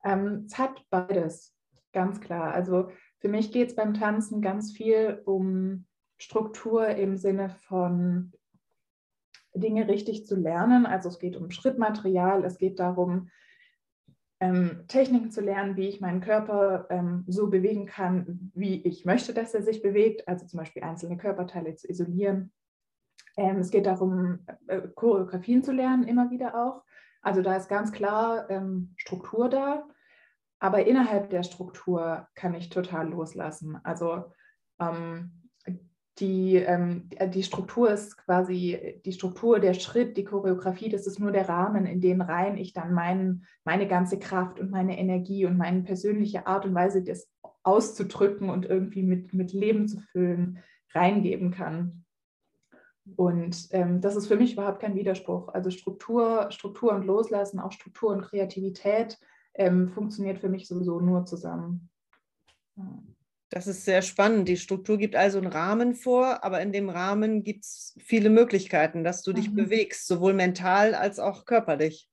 Ähm, 0.04 0.46
es 0.46 0.58
hat 0.58 0.82
beides. 0.90 1.53
Ganz 1.94 2.20
klar. 2.20 2.52
Also 2.52 2.90
für 3.20 3.28
mich 3.28 3.52
geht 3.52 3.68
es 3.70 3.76
beim 3.76 3.94
Tanzen 3.94 4.42
ganz 4.42 4.72
viel 4.72 5.22
um 5.24 5.86
Struktur 6.18 6.88
im 6.88 7.16
Sinne 7.16 7.50
von 7.50 8.32
Dinge 9.54 9.86
richtig 9.86 10.26
zu 10.26 10.34
lernen. 10.34 10.86
Also 10.86 11.08
es 11.08 11.20
geht 11.20 11.36
um 11.36 11.52
Schrittmaterial, 11.52 12.44
es 12.44 12.58
geht 12.58 12.80
darum, 12.80 13.30
ähm, 14.40 14.84
Techniken 14.88 15.30
zu 15.30 15.40
lernen, 15.40 15.76
wie 15.76 15.88
ich 15.88 16.00
meinen 16.00 16.20
Körper 16.20 16.88
ähm, 16.90 17.24
so 17.28 17.48
bewegen 17.48 17.86
kann, 17.86 18.50
wie 18.54 18.82
ich 18.82 19.04
möchte, 19.04 19.32
dass 19.32 19.54
er 19.54 19.62
sich 19.62 19.80
bewegt. 19.80 20.26
Also 20.26 20.46
zum 20.46 20.58
Beispiel 20.58 20.82
einzelne 20.82 21.16
Körperteile 21.16 21.76
zu 21.76 21.88
isolieren. 21.88 22.52
Ähm, 23.36 23.58
es 23.58 23.70
geht 23.70 23.86
darum, 23.86 24.40
äh, 24.66 24.82
Choreografien 24.96 25.62
zu 25.62 25.70
lernen, 25.70 26.08
immer 26.08 26.32
wieder 26.32 26.56
auch. 26.56 26.82
Also 27.22 27.40
da 27.40 27.54
ist 27.54 27.68
ganz 27.68 27.92
klar 27.92 28.50
ähm, 28.50 28.94
Struktur 28.96 29.48
da. 29.48 29.86
Aber 30.58 30.87
innerhalb 30.87 31.30
der 31.30 31.42
Struktur 31.42 32.26
kann 32.34 32.54
ich 32.54 32.70
total 32.70 33.08
loslassen. 33.08 33.78
Also 33.82 34.25
ähm, 34.80 35.44
die, 36.18 36.56
ähm, 36.56 37.08
die 37.34 37.42
Struktur 37.42 37.90
ist 37.90 38.16
quasi 38.18 39.00
die 39.04 39.12
Struktur, 39.12 39.58
der 39.58 39.75
Schritt, 39.75 40.16
die 40.16 40.25
Choreografie, 40.25 40.88
das 40.88 41.06
ist 41.06 41.18
nur 41.18 41.32
der 41.32 41.49
Rahmen, 41.49 41.87
in 41.87 42.00
den 42.00 42.20
rein 42.20 42.56
ich 42.56 42.73
dann 42.73 42.94
mein, 42.94 43.44
meine 43.64 43.88
ganze 43.88 44.18
Kraft 44.18 44.61
und 44.61 44.70
meine 44.70 44.99
Energie 44.99 45.44
und 45.44 45.56
meine 45.56 45.82
persönliche 45.82 46.46
Art 46.46 46.66
und 46.66 46.75
Weise, 46.75 47.02
das 47.02 47.28
auszudrücken 47.64 48.49
und 48.49 48.64
irgendwie 48.64 49.02
mit, 49.02 49.34
mit 49.34 49.52
Leben 49.52 49.88
zu 49.88 49.99
füllen, 50.00 50.58
reingeben 50.92 51.50
kann. 51.50 52.04
Und 53.16 53.68
ähm, 53.73 54.00
das 54.00 54.16
ist 54.16 54.28
für 54.28 54.37
mich 54.37 54.52
überhaupt 54.52 54.80
kein 54.80 54.94
Widerspruch. 54.94 55.49
Also 55.49 55.70
Struktur, 55.70 56.46
Struktur 56.50 56.92
und 56.92 57.04
Loslassen, 57.04 57.58
auch 57.58 57.73
Struktur 57.73 58.11
und 58.11 58.23
Kreativität 58.23 59.18
ähm, 59.54 59.88
funktioniert 59.90 60.38
für 60.38 60.49
mich 60.49 60.66
sowieso 60.66 61.00
nur 61.00 61.25
zusammen. 61.25 61.88
Ja. 62.76 63.02
Das 63.50 63.68
ist 63.68 63.84
sehr 63.84 64.02
spannend. 64.02 64.49
Die 64.49 64.56
Struktur 64.56 64.99
gibt 64.99 65.14
also 65.14 65.38
einen 65.38 65.46
Rahmen 65.46 65.94
vor, 65.94 66.42
aber 66.42 66.61
in 66.61 66.73
dem 66.73 66.88
Rahmen 66.88 67.44
gibt 67.44 67.64
es 67.64 67.96
viele 68.02 68.28
Möglichkeiten, 68.28 69.04
dass 69.04 69.23
du 69.23 69.32
dich 69.32 69.50
mhm. 69.50 69.54
bewegst, 69.54 70.08
sowohl 70.08 70.34
mental 70.34 70.94
als 70.94 71.20
auch 71.20 71.44
körperlich. 71.44 72.08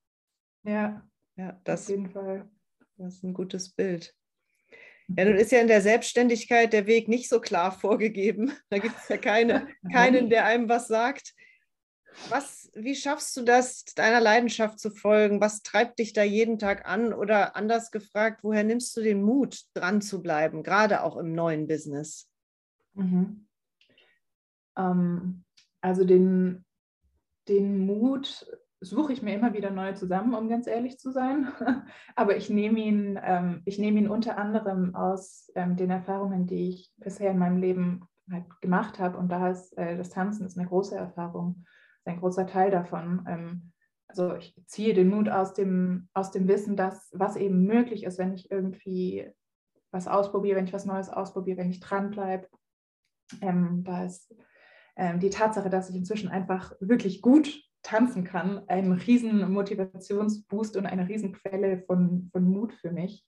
Ja, 0.63 1.03
ja 1.38 1.60
das, 1.63 1.83
auf 1.83 1.89
jeden 1.89 2.12
Fall. 2.12 2.48
Das 2.98 3.15
ist 3.15 3.24
ein 3.24 3.33
gutes 3.33 3.69
Bild. 3.69 4.13
Ja, 5.17 5.25
nun 5.25 5.36
ist 5.36 5.51
ja 5.51 5.60
in 5.60 5.67
der 5.67 5.81
Selbstständigkeit 5.81 6.74
der 6.74 6.86
Weg 6.86 7.07
nicht 7.07 7.27
so 7.27 7.41
klar 7.41 7.71
vorgegeben. 7.71 8.53
Da 8.69 8.77
gibt 8.77 8.95
es 8.98 9.10
ja 9.10 9.17
keine, 9.17 9.67
keinen, 9.91 10.29
der 10.29 10.45
einem 10.45 10.69
was 10.69 10.88
sagt. 10.88 11.33
Was, 12.29 12.69
wie 12.73 12.95
schaffst 12.95 13.35
du 13.37 13.43
das, 13.43 13.85
deiner 13.95 14.19
Leidenschaft 14.19 14.79
zu 14.79 14.91
folgen? 14.91 15.41
Was 15.41 15.63
treibt 15.63 15.99
dich 15.99 16.13
da 16.13 16.23
jeden 16.23 16.59
Tag 16.59 16.87
an? 16.87 17.13
Oder 17.13 17.55
anders 17.55 17.91
gefragt, 17.91 18.43
woher 18.43 18.63
nimmst 18.63 18.95
du 18.95 19.01
den 19.01 19.23
Mut, 19.23 19.61
dran 19.73 20.01
zu 20.01 20.21
bleiben, 20.21 20.63
gerade 20.63 21.03
auch 21.03 21.17
im 21.17 21.33
neuen 21.33 21.67
Business? 21.67 22.29
Mhm. 22.93 23.47
Ähm, 24.77 25.43
also 25.81 26.05
den, 26.05 26.65
den 27.47 27.85
Mut 27.85 28.45
suche 28.81 29.13
ich 29.13 29.21
mir 29.21 29.35
immer 29.35 29.53
wieder 29.53 29.69
neu 29.69 29.93
zusammen, 29.93 30.33
um 30.33 30.49
ganz 30.49 30.67
ehrlich 30.67 30.97
zu 30.97 31.11
sein. 31.11 31.47
Aber 32.15 32.35
ich 32.35 32.49
nehme 32.49 32.79
ihn, 32.79 33.19
ähm, 33.23 33.61
ich 33.65 33.77
nehme 33.77 33.99
ihn 33.99 34.09
unter 34.09 34.37
anderem 34.37 34.95
aus 34.95 35.51
ähm, 35.55 35.75
den 35.75 35.91
Erfahrungen, 35.91 36.47
die 36.47 36.69
ich 36.69 36.91
bisher 36.97 37.31
in 37.31 37.37
meinem 37.37 37.57
Leben 37.57 38.07
halt 38.29 38.45
gemacht 38.61 38.99
habe. 38.99 39.17
Und 39.17 39.29
da 39.29 39.49
ist 39.49 39.77
äh, 39.77 39.97
das 39.97 40.09
Tanzen 40.09 40.45
ist 40.45 40.57
eine 40.57 40.67
große 40.67 40.95
Erfahrung 40.95 41.65
ist 42.01 42.08
ein 42.08 42.20
großer 42.20 42.48
Teil 42.48 42.72
davon. 42.72 43.25
Ähm, 43.27 43.72
also 44.08 44.36
ich 44.36 44.55
ziehe 44.65 44.93
den 44.93 45.10
Mut 45.10 45.29
aus 45.29 45.53
dem, 45.53 46.10
aus 46.13 46.31
dem 46.31 46.48
Wissen, 46.48 46.75
dass 46.75 47.10
was 47.13 47.38
eben 47.38 47.63
möglich 47.63 48.03
ist, 48.03 48.17
wenn 48.17 48.34
ich 48.34 48.51
irgendwie 48.51 49.29
was 49.91 50.08
ausprobiere, 50.08 50.58
wenn 50.58 50.65
ich 50.65 50.74
was 50.74 50.86
Neues 50.86 51.10
ausprobiere, 51.10 51.58
wenn 51.58 51.70
ich 51.70 51.79
dranbleibe. 51.79 52.48
Ähm, 53.41 53.84
da 53.84 54.05
ist 54.05 54.34
ähm, 54.98 55.20
die 55.20 55.29
Tatsache, 55.29 55.70
dass 55.70 55.89
ich 55.89 55.96
inzwischen 55.96 56.29
einfach 56.29 56.74
wirklich 56.79 57.22
gut 57.22 57.62
tanzen 57.84 58.24
kann, 58.24 58.67
ein 58.67 58.91
riesen 58.91 59.51
Motivationsboost 59.51 60.77
und 60.77 60.86
eine 60.86 61.08
riesen 61.08 61.34
Quelle 61.34 61.81
von, 61.84 62.29
von 62.31 62.43
Mut 62.43 62.74
für 62.74 62.91
mich. 62.91 63.25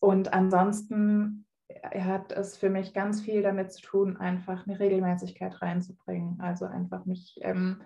Und 0.00 0.32
ansonsten 0.32 1.46
hat 1.94 2.32
es 2.32 2.56
für 2.56 2.70
mich 2.70 2.92
ganz 2.92 3.20
viel 3.20 3.42
damit 3.42 3.72
zu 3.72 3.82
tun, 3.82 4.16
einfach 4.16 4.66
eine 4.66 4.78
Regelmäßigkeit 4.78 5.62
reinzubringen. 5.62 6.40
Also 6.40 6.66
einfach 6.66 7.04
mich 7.06 7.38
ähm, 7.42 7.82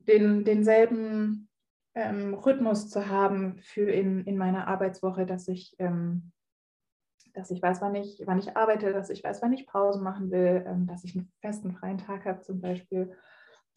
den, 0.00 0.44
denselben 0.44 1.48
ähm, 1.94 2.34
Rhythmus 2.34 2.88
zu 2.90 3.08
haben 3.08 3.58
für 3.58 3.90
in, 3.90 4.24
in 4.24 4.36
meiner 4.36 4.68
Arbeitswoche, 4.68 5.26
dass 5.26 5.48
ich, 5.48 5.74
ähm, 5.78 6.32
dass 7.34 7.50
ich 7.50 7.62
weiß, 7.62 7.80
wann 7.80 7.94
ich, 7.94 8.22
wann 8.26 8.38
ich 8.38 8.56
arbeite, 8.56 8.92
dass 8.92 9.10
ich 9.10 9.22
weiß, 9.24 9.42
wann 9.42 9.52
ich 9.52 9.66
Pause 9.66 10.00
machen 10.00 10.30
will, 10.30 10.64
ähm, 10.66 10.86
dass 10.86 11.04
ich 11.04 11.14
einen 11.14 11.32
festen 11.40 11.72
freien 11.72 11.98
Tag 11.98 12.24
habe 12.24 12.40
zum 12.40 12.60
Beispiel. 12.60 13.12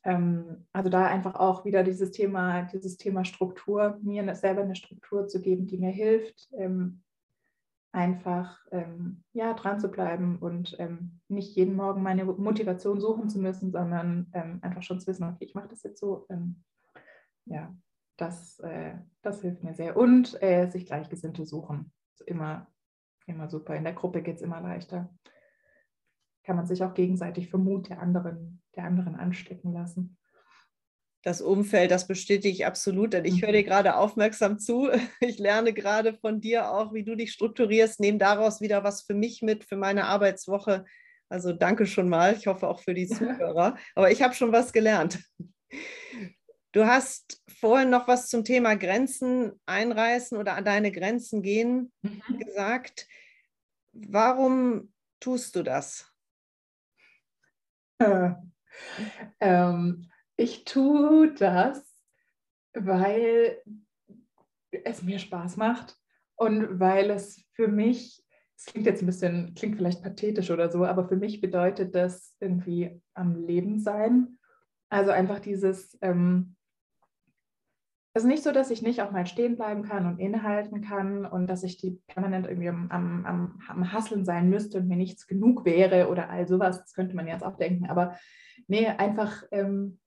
Ähm, 0.03 0.67
also 0.73 0.89
da 0.89 1.07
einfach 1.07 1.35
auch 1.35 1.65
wieder 1.65 1.83
dieses 1.83 2.11
Thema, 2.11 2.63
dieses 2.63 2.97
Thema 2.97 3.25
Struktur, 3.25 3.99
mir 4.01 4.35
selber 4.35 4.61
eine 4.61 4.75
Struktur 4.75 5.27
zu 5.27 5.41
geben, 5.41 5.65
die 5.65 5.77
mir 5.77 5.91
hilft, 5.91 6.49
ähm, 6.57 7.01
einfach 7.95 8.59
ähm, 8.71 9.23
ja, 9.31 9.53
dran 9.53 9.79
zu 9.79 9.89
bleiben 9.89 10.37
und 10.39 10.75
ähm, 10.79 11.21
nicht 11.29 11.55
jeden 11.55 11.75
Morgen 11.75 12.03
meine 12.03 12.25
Motivation 12.25 12.99
suchen 12.99 13.29
zu 13.29 13.39
müssen, 13.39 13.71
sondern 13.71 14.29
ähm, 14.33 14.59
einfach 14.61 14.83
schon 14.83 14.99
zu 14.99 15.07
wissen, 15.07 15.23
okay, 15.23 15.45
ich 15.45 15.55
mache 15.55 15.69
das 15.69 15.83
jetzt 15.83 16.01
so. 16.01 16.25
Ähm, 16.29 16.63
ja, 17.45 17.73
das, 18.17 18.59
äh, 18.59 18.95
das 19.21 19.41
hilft 19.41 19.63
mir 19.63 19.73
sehr. 19.73 19.95
Und 19.95 20.41
äh, 20.43 20.69
sich 20.69 20.87
Gleichgesinnte 20.87 21.45
suchen. 21.45 21.93
Ist 22.13 22.27
immer, 22.27 22.67
immer 23.27 23.47
super. 23.47 23.75
In 23.75 23.85
der 23.85 23.93
Gruppe 23.93 24.21
geht 24.21 24.35
es 24.35 24.41
immer 24.41 24.59
leichter. 24.59 25.09
Kann 26.43 26.57
man 26.57 26.67
sich 26.67 26.83
auch 26.83 26.93
gegenseitig 26.93 27.49
für 27.49 27.57
Mut 27.57 27.89
der 27.89 28.01
anderen, 28.01 28.61
der 28.75 28.83
anderen 28.83 29.15
anstecken 29.15 29.71
lassen 29.71 30.17
das 31.25 31.41
Umfeld, 31.41 31.89
das 31.89 32.05
bestätige 32.07 32.53
ich 32.53 32.67
absolut, 32.67 33.13
denn 33.13 33.25
ich 33.25 33.41
höre 33.41 33.51
dir 33.51 33.63
mhm. 33.63 33.65
gerade 33.65 33.95
aufmerksam 33.97 34.59
zu. 34.59 34.89
Ich 35.19 35.39
lerne 35.39 35.73
gerade 35.73 36.13
von 36.13 36.39
dir 36.39 36.69
auch, 36.69 36.93
wie 36.93 37.03
du 37.03 37.15
dich 37.15 37.33
strukturierst, 37.33 37.99
nehme 37.99 38.19
daraus 38.19 38.61
wieder 38.61 38.83
was 38.83 39.01
für 39.01 39.15
mich 39.15 39.41
mit, 39.41 39.63
für 39.63 39.75
meine 39.75 40.05
Arbeitswoche. 40.05 40.85
Also 41.27 41.51
danke 41.51 41.87
schon 41.87 42.09
mal. 42.09 42.35
Ich 42.35 42.45
hoffe 42.45 42.67
auch 42.67 42.79
für 42.79 42.93
die 42.93 43.07
Zuhörer. 43.07 43.75
Aber 43.95 44.11
ich 44.11 44.21
habe 44.21 44.35
schon 44.35 44.51
was 44.51 44.71
gelernt. 44.71 45.19
Du 46.71 46.85
hast 46.85 47.41
vorhin 47.59 47.89
noch 47.89 48.07
was 48.07 48.29
zum 48.29 48.43
Thema 48.43 48.75
Grenzen 48.75 49.59
einreißen 49.65 50.37
oder 50.37 50.55
an 50.55 50.65
deine 50.65 50.91
Grenzen 50.91 51.41
gehen 51.41 51.91
mhm. 52.03 52.37
gesagt. 52.37 53.07
Warum 53.93 54.93
tust 55.19 55.55
du 55.55 55.63
das? 55.63 56.07
Äh, 57.97 58.31
ähm, 59.39 60.07
ich 60.37 60.65
tue 60.65 61.33
das, 61.33 61.83
weil 62.73 63.61
es 64.83 65.01
mir 65.01 65.19
Spaß 65.19 65.57
macht 65.57 65.97
und 66.35 66.79
weil 66.79 67.09
es 67.09 67.45
für 67.53 67.67
mich, 67.67 68.23
es 68.57 68.65
klingt 68.65 68.85
jetzt 68.85 69.01
ein 69.01 69.05
bisschen, 69.05 69.53
klingt 69.55 69.77
vielleicht 69.77 70.03
pathetisch 70.03 70.51
oder 70.51 70.69
so, 70.69 70.85
aber 70.85 71.07
für 71.07 71.15
mich 71.15 71.41
bedeutet 71.41 71.95
das 71.95 72.35
irgendwie 72.39 73.01
am 73.13 73.35
Leben 73.35 73.79
sein. 73.79 74.37
Also 74.89 75.11
einfach 75.11 75.39
dieses, 75.39 75.97
ähm, 76.01 76.55
es 78.13 78.23
ist 78.23 78.29
nicht 78.29 78.43
so, 78.43 78.53
dass 78.53 78.71
ich 78.71 78.81
nicht 78.81 79.01
auch 79.01 79.11
mal 79.11 79.25
stehen 79.25 79.57
bleiben 79.57 79.83
kann 79.83 80.05
und 80.05 80.19
innehalten 80.19 80.81
kann 80.81 81.25
und 81.25 81.47
dass 81.47 81.63
ich 81.63 81.77
die 81.77 82.01
permanent 82.07 82.47
irgendwie 82.47 82.69
am, 82.69 82.89
am, 82.89 83.25
am, 83.25 83.61
am 83.67 83.91
Hasseln 83.91 84.23
sein 84.23 84.49
müsste 84.49 84.77
und 84.79 84.87
mir 84.87 84.95
nichts 84.95 85.27
genug 85.27 85.65
wäre 85.65 86.07
oder 86.07 86.29
all 86.29 86.47
sowas. 86.47 86.79
Das 86.79 86.93
könnte 86.93 87.15
man 87.15 87.27
jetzt 87.27 87.43
auch 87.43 87.57
denken. 87.57 87.87
Aber 87.87 88.17
nee, 88.67 88.87
einfach 88.87 89.43
ähm, 89.51 89.99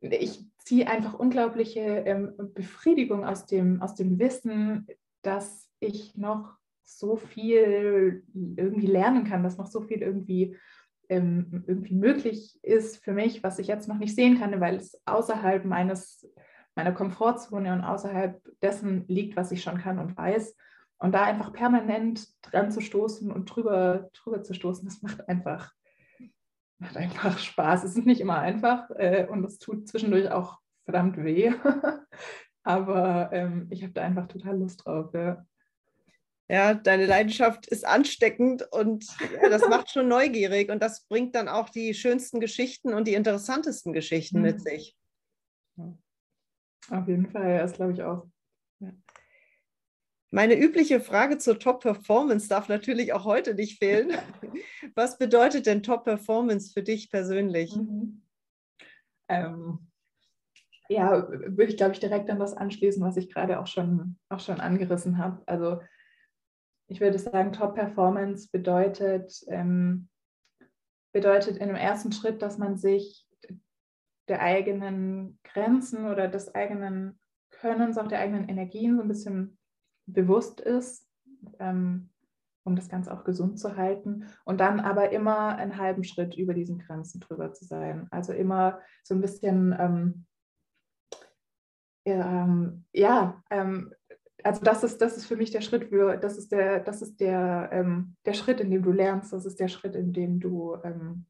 ich 0.00 0.44
ziehe 0.58 0.88
einfach 0.88 1.14
unglaubliche 1.14 1.80
ähm, 1.80 2.34
Befriedigung 2.54 3.24
aus 3.24 3.46
dem, 3.46 3.82
aus 3.82 3.94
dem 3.94 4.18
Wissen, 4.18 4.86
dass 5.22 5.70
ich 5.80 6.16
noch 6.16 6.56
so 6.82 7.16
viel 7.16 8.22
irgendwie 8.34 8.86
lernen 8.86 9.24
kann, 9.24 9.42
dass 9.42 9.58
noch 9.58 9.66
so 9.66 9.80
viel 9.80 10.02
irgendwie, 10.02 10.56
ähm, 11.08 11.64
irgendwie 11.66 11.94
möglich 11.94 12.58
ist 12.62 13.02
für 13.02 13.12
mich, 13.12 13.42
was 13.42 13.58
ich 13.58 13.66
jetzt 13.66 13.88
noch 13.88 13.98
nicht 13.98 14.14
sehen 14.14 14.38
kann, 14.38 14.60
weil 14.60 14.76
es 14.76 15.00
außerhalb 15.06 15.64
meines, 15.64 16.28
meiner 16.74 16.92
Komfortzone 16.92 17.72
und 17.72 17.82
außerhalb 17.82 18.40
dessen 18.60 19.06
liegt, 19.08 19.36
was 19.36 19.52
ich 19.52 19.62
schon 19.62 19.78
kann 19.78 19.98
und 19.98 20.16
weiß. 20.16 20.56
Und 20.98 21.12
da 21.12 21.24
einfach 21.24 21.52
permanent 21.52 22.26
dran 22.42 22.70
zu 22.70 22.80
stoßen 22.80 23.30
und 23.30 23.46
drüber, 23.46 24.10
drüber 24.14 24.42
zu 24.42 24.54
stoßen, 24.54 24.84
das 24.86 25.02
macht 25.02 25.28
einfach 25.28 25.72
macht 26.78 26.96
einfach 26.96 27.38
Spaß. 27.38 27.84
Es 27.84 27.96
ist 27.96 28.06
nicht 28.06 28.20
immer 28.20 28.38
einfach 28.38 28.90
äh, 28.90 29.26
und 29.28 29.44
es 29.44 29.58
tut 29.58 29.88
zwischendurch 29.88 30.30
auch 30.30 30.58
verdammt 30.84 31.16
weh. 31.16 31.52
Aber 32.62 33.30
ähm, 33.32 33.68
ich 33.70 33.82
habe 33.82 33.92
da 33.92 34.02
einfach 34.02 34.26
total 34.26 34.58
Lust 34.58 34.84
drauf. 34.84 35.12
Ja. 35.12 35.44
ja 36.48 36.74
deine 36.74 37.06
Leidenschaft 37.06 37.66
ist 37.66 37.86
ansteckend 37.86 38.66
und 38.72 39.06
ja, 39.42 39.48
das 39.50 39.68
macht 39.68 39.90
schon 39.90 40.08
neugierig 40.08 40.70
und 40.70 40.82
das 40.82 41.06
bringt 41.06 41.34
dann 41.34 41.48
auch 41.48 41.68
die 41.68 41.94
schönsten 41.94 42.40
Geschichten 42.40 42.94
und 42.94 43.06
die 43.06 43.14
interessantesten 43.14 43.92
Geschichten 43.92 44.38
mhm. 44.38 44.42
mit 44.42 44.60
sich. 44.62 44.96
Auf 46.90 47.08
jeden 47.08 47.30
Fall, 47.30 47.58
das 47.58 47.74
glaube 47.74 47.92
ich 47.92 48.02
auch. 48.02 48.26
Meine 50.34 50.58
übliche 50.58 50.98
Frage 50.98 51.38
zur 51.38 51.60
Top-Performance 51.60 52.48
darf 52.48 52.68
natürlich 52.68 53.12
auch 53.12 53.24
heute 53.24 53.54
nicht 53.54 53.78
fehlen. 53.78 54.10
Was 54.96 55.16
bedeutet 55.16 55.66
denn 55.66 55.84
Top-Performance 55.84 56.72
für 56.72 56.82
dich 56.82 57.08
persönlich? 57.08 57.76
Mhm. 57.76 58.20
Ähm, 59.28 59.78
ja, 60.88 61.28
würde 61.28 61.66
ich, 61.70 61.76
glaube 61.76 61.92
ich, 61.92 62.00
direkt 62.00 62.28
an 62.30 62.40
das 62.40 62.52
anschließen, 62.52 63.00
was 63.00 63.16
ich 63.16 63.32
gerade 63.32 63.60
auch 63.60 63.68
schon, 63.68 64.18
auch 64.28 64.40
schon 64.40 64.58
angerissen 64.58 65.18
habe. 65.18 65.40
Also 65.46 65.80
ich 66.88 67.00
würde 67.00 67.20
sagen, 67.20 67.52
Top-Performance 67.52 68.48
bedeutet, 68.50 69.40
ähm, 69.46 70.08
bedeutet 71.12 71.58
in 71.58 71.68
dem 71.68 71.76
ersten 71.76 72.10
Schritt, 72.10 72.42
dass 72.42 72.58
man 72.58 72.76
sich 72.76 73.24
der 74.26 74.42
eigenen 74.42 75.38
Grenzen 75.44 76.06
oder 76.06 76.26
des 76.26 76.52
eigenen 76.56 77.20
Könnens, 77.50 77.98
auch 77.98 78.08
der 78.08 78.18
eigenen 78.18 78.48
Energien 78.48 78.96
so 78.96 79.02
ein 79.02 79.08
bisschen 79.08 79.58
bewusst 80.06 80.60
ist, 80.60 81.08
ähm, 81.58 82.10
um 82.64 82.76
das 82.76 82.88
Ganze 82.88 83.12
auch 83.12 83.24
gesund 83.24 83.58
zu 83.58 83.76
halten. 83.76 84.26
Und 84.44 84.60
dann 84.60 84.80
aber 84.80 85.12
immer 85.12 85.56
einen 85.56 85.76
halben 85.76 86.04
Schritt 86.04 86.34
über 86.36 86.54
diesen 86.54 86.78
Grenzen 86.78 87.20
drüber 87.20 87.52
zu 87.52 87.64
sein. 87.64 88.08
Also 88.10 88.32
immer 88.32 88.80
so 89.02 89.14
ein 89.14 89.20
bisschen, 89.20 89.74
ähm, 89.78 90.26
ähm, 92.06 92.84
ja, 92.92 93.42
ähm, 93.50 93.94
also 94.42 94.62
das 94.62 94.84
ist, 94.84 95.00
das 95.00 95.16
ist 95.16 95.26
für 95.26 95.36
mich 95.36 95.50
der 95.50 95.62
Schritt 95.62 95.88
für, 95.88 96.16
das 96.16 96.36
ist 96.36 96.52
der, 96.52 96.80
das 96.80 97.00
ist 97.00 97.20
der, 97.20 97.70
ähm, 97.72 98.16
der 98.26 98.34
Schritt, 98.34 98.60
in 98.60 98.70
dem 98.70 98.82
du 98.82 98.92
lernst, 98.92 99.32
das 99.32 99.46
ist 99.46 99.58
der 99.58 99.68
Schritt, 99.68 99.94
in 99.94 100.12
dem 100.12 100.40
du 100.40 100.76
ähm, 100.84 101.26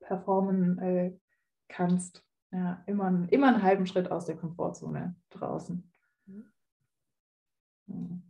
performen 0.00 0.78
äh, 0.78 1.18
kannst. 1.68 2.22
Ja, 2.52 2.82
immer, 2.86 3.26
immer 3.30 3.48
einen 3.48 3.62
halben 3.62 3.86
Schritt 3.86 4.10
aus 4.10 4.26
der 4.26 4.36
Komfortzone 4.36 5.16
draußen. 5.30 5.92
Mhm. 7.86 8.22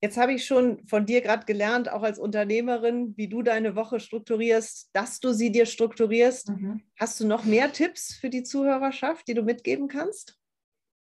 Jetzt 0.00 0.16
habe 0.16 0.32
ich 0.32 0.46
schon 0.46 0.86
von 0.86 1.06
dir 1.06 1.20
gerade 1.20 1.44
gelernt, 1.44 1.90
auch 1.90 2.02
als 2.02 2.20
Unternehmerin, 2.20 3.16
wie 3.16 3.28
du 3.28 3.42
deine 3.42 3.74
Woche 3.74 3.98
strukturierst, 3.98 4.90
dass 4.92 5.18
du 5.18 5.32
sie 5.32 5.50
dir 5.50 5.66
strukturierst. 5.66 6.50
Mhm. 6.50 6.82
Hast 6.98 7.18
du 7.18 7.26
noch 7.26 7.44
mehr 7.44 7.72
Tipps 7.72 8.14
für 8.14 8.30
die 8.30 8.44
Zuhörerschaft, 8.44 9.26
die 9.26 9.34
du 9.34 9.42
mitgeben 9.42 9.88
kannst? 9.88 10.38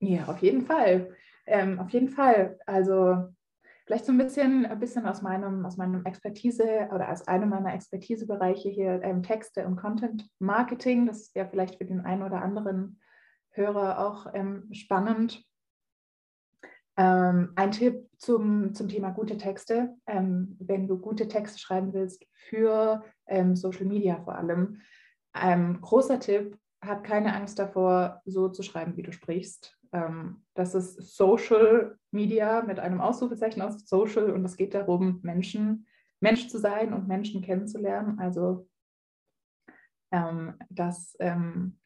Ja, 0.01 0.27
auf 0.27 0.43
jeden 0.43 0.67
Fall. 0.67 1.15
Ähm, 1.47 1.79
auf 1.79 1.91
jeden 1.91 2.09
Fall. 2.09 2.59
Also 2.67 3.29
vielleicht 3.87 4.05
so 4.05 4.13
ein 4.13 4.19
bisschen, 4.19 4.67
ein 4.67 4.81
bisschen 4.81 5.07
aus 5.07 5.23
meinem, 5.23 5.65
aus 5.65 5.77
meinem 5.77 6.05
Expertise 6.05 6.89
oder 6.93 7.11
aus 7.11 7.29
einem 7.29 7.51
meiner 7.51 7.75
Expertisebereiche 7.75 8.69
hier 8.69 9.01
ähm, 9.05 9.23
Texte 9.23 9.65
und 9.65 9.77
Content 9.77 10.29
Marketing. 10.41 11.07
Das 11.07 11.21
ist 11.21 11.37
ja 11.37 11.47
vielleicht 11.47 11.77
für 11.77 11.85
den 11.85 12.01
einen 12.01 12.23
oder 12.25 12.43
anderen 12.43 13.01
Hörer 13.51 14.01
auch 14.01 14.27
ähm, 14.35 14.69
spannend. 14.73 15.45
Ähm, 17.03 17.51
ein 17.57 17.73
Tipp 17.73 18.09
zum, 18.17 18.75
zum 18.75 18.89
Thema 18.89 19.11
gute 19.11 19.37
Texte. 19.37 19.97
Ähm, 20.07 20.57
wenn 20.61 20.87
du 20.87 20.97
gute 20.99 21.27
Texte 21.27 21.59
schreiben 21.59 21.93
willst 21.93 22.25
für 22.33 23.03
ähm, 23.27 23.57
Social 23.57 23.87
Media 23.87 24.23
vor 24.23 24.37
allem, 24.37 24.81
ähm, 25.35 25.81
großer 25.81 26.21
Tipp, 26.21 26.57
hab 26.81 27.03
keine 27.03 27.35
Angst 27.35 27.59
davor, 27.59 28.23
so 28.25 28.49
zu 28.49 28.63
schreiben, 28.63 28.97
wie 28.97 29.03
du 29.03 29.11
sprichst. 29.11 29.77
Ähm, 29.91 30.45
das 30.55 30.77
ist 30.77 31.17
Social 31.17 31.99
Media 32.13 32.63
mit 32.63 32.79
einem 32.79 33.01
Ausrufezeichen 33.01 33.63
aus 33.63 33.89
Social 33.89 34.31
und 34.31 34.45
es 34.45 34.57
geht 34.57 34.73
darum, 34.73 35.19
Menschen, 35.23 35.89
Mensch 36.21 36.47
zu 36.47 36.59
sein 36.59 36.93
und 36.93 37.09
Menschen 37.09 37.43
kennenzulernen. 37.43 38.21
Also 38.21 38.69
ähm, 40.13 40.55
das 40.71 41.17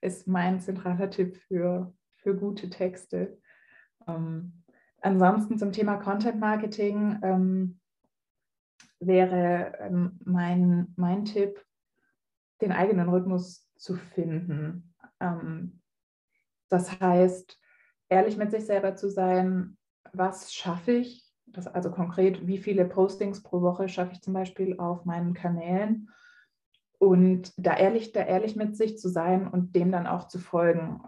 ist 0.02 0.26
mein 0.26 0.61
zentraler 0.61 1.08
Tipp 1.08 1.37
für, 1.49 1.94
für 2.16 2.37
gute 2.37 2.68
Texte. 2.68 3.38
Ähm, 4.06 4.64
Ansonsten 5.00 5.59
zum 5.59 5.73
Thema 5.73 5.97
Content 5.97 6.41
Marketing 6.41 7.19
ähm, 7.23 7.81
wäre 8.99 9.73
ähm, 9.81 10.19
mein, 10.25 10.93
mein 10.97 11.25
Tipp, 11.25 11.65
den 12.61 12.73
eigenen 12.73 13.09
Rhythmus 13.09 13.69
zu 13.76 13.95
finden. 13.95 14.95
Ähm, 15.21 15.81
das 16.69 17.00
heißt, 17.00 17.59
ehrlich 18.09 18.37
mit 18.37 18.50
sich 18.50 18.67
selber 18.67 18.97
zu 18.97 19.11
sein, 19.11 19.76
was 20.12 20.53
schaffe 20.53 20.93
ich? 20.93 21.25
Das, 21.47 21.67
also 21.67 21.91
konkret, 21.91 22.47
wie 22.47 22.59
viele 22.59 22.85
Postings 22.85 23.43
pro 23.43 23.61
Woche 23.61 23.89
schaffe 23.89 24.13
ich 24.13 24.23
zum 24.23 24.35
Beispiel 24.35 24.78
auf 24.78 25.04
meinen 25.04 25.35
Kanälen? 25.35 26.11
Und 26.99 27.52
da 27.56 27.76
ehrlich, 27.76 28.13
da 28.13 28.23
ehrlich 28.23 28.56
mit 28.56 28.76
sich 28.76 28.99
zu 28.99 29.09
sein 29.09 29.47
und 29.47 29.76
dem 29.76 29.93
dann 29.93 30.06
auch 30.06 30.28
zu 30.28 30.39
folgen 30.39 31.02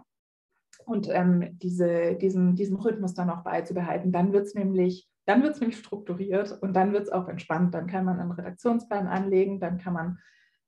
und 0.89 1.07
ähm, 1.09 1.57
diese, 1.59 2.15
diesen, 2.15 2.55
diesen 2.55 2.77
Rhythmus 2.77 3.13
dann 3.13 3.29
auch 3.29 3.43
beizubehalten. 3.43 4.11
Dann 4.11 4.33
wird 4.33 4.47
es 4.47 4.55
nämlich, 4.55 5.07
dann 5.25 5.43
wird 5.43 5.59
nämlich 5.61 5.77
strukturiert 5.77 6.51
und 6.61 6.73
dann 6.73 6.93
wird 6.93 7.03
es 7.03 7.11
auch 7.11 7.27
entspannt. 7.27 7.73
Dann 7.73 7.87
kann 7.87 8.05
man 8.05 8.19
einen 8.19 8.31
Redaktionsplan 8.31 9.07
anlegen, 9.07 9.59
dann 9.59 9.77
kann 9.77 9.93
man 9.93 10.19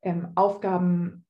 ähm, 0.03 0.29
Aufgaben 0.35 1.25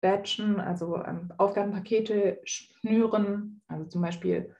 batchen, 0.00 0.60
also 0.60 1.02
ähm, 1.02 1.32
Aufgabenpakete 1.36 2.40
schnüren, 2.44 3.62
also 3.66 3.86
zum 3.86 4.02
Beispiel 4.02 4.54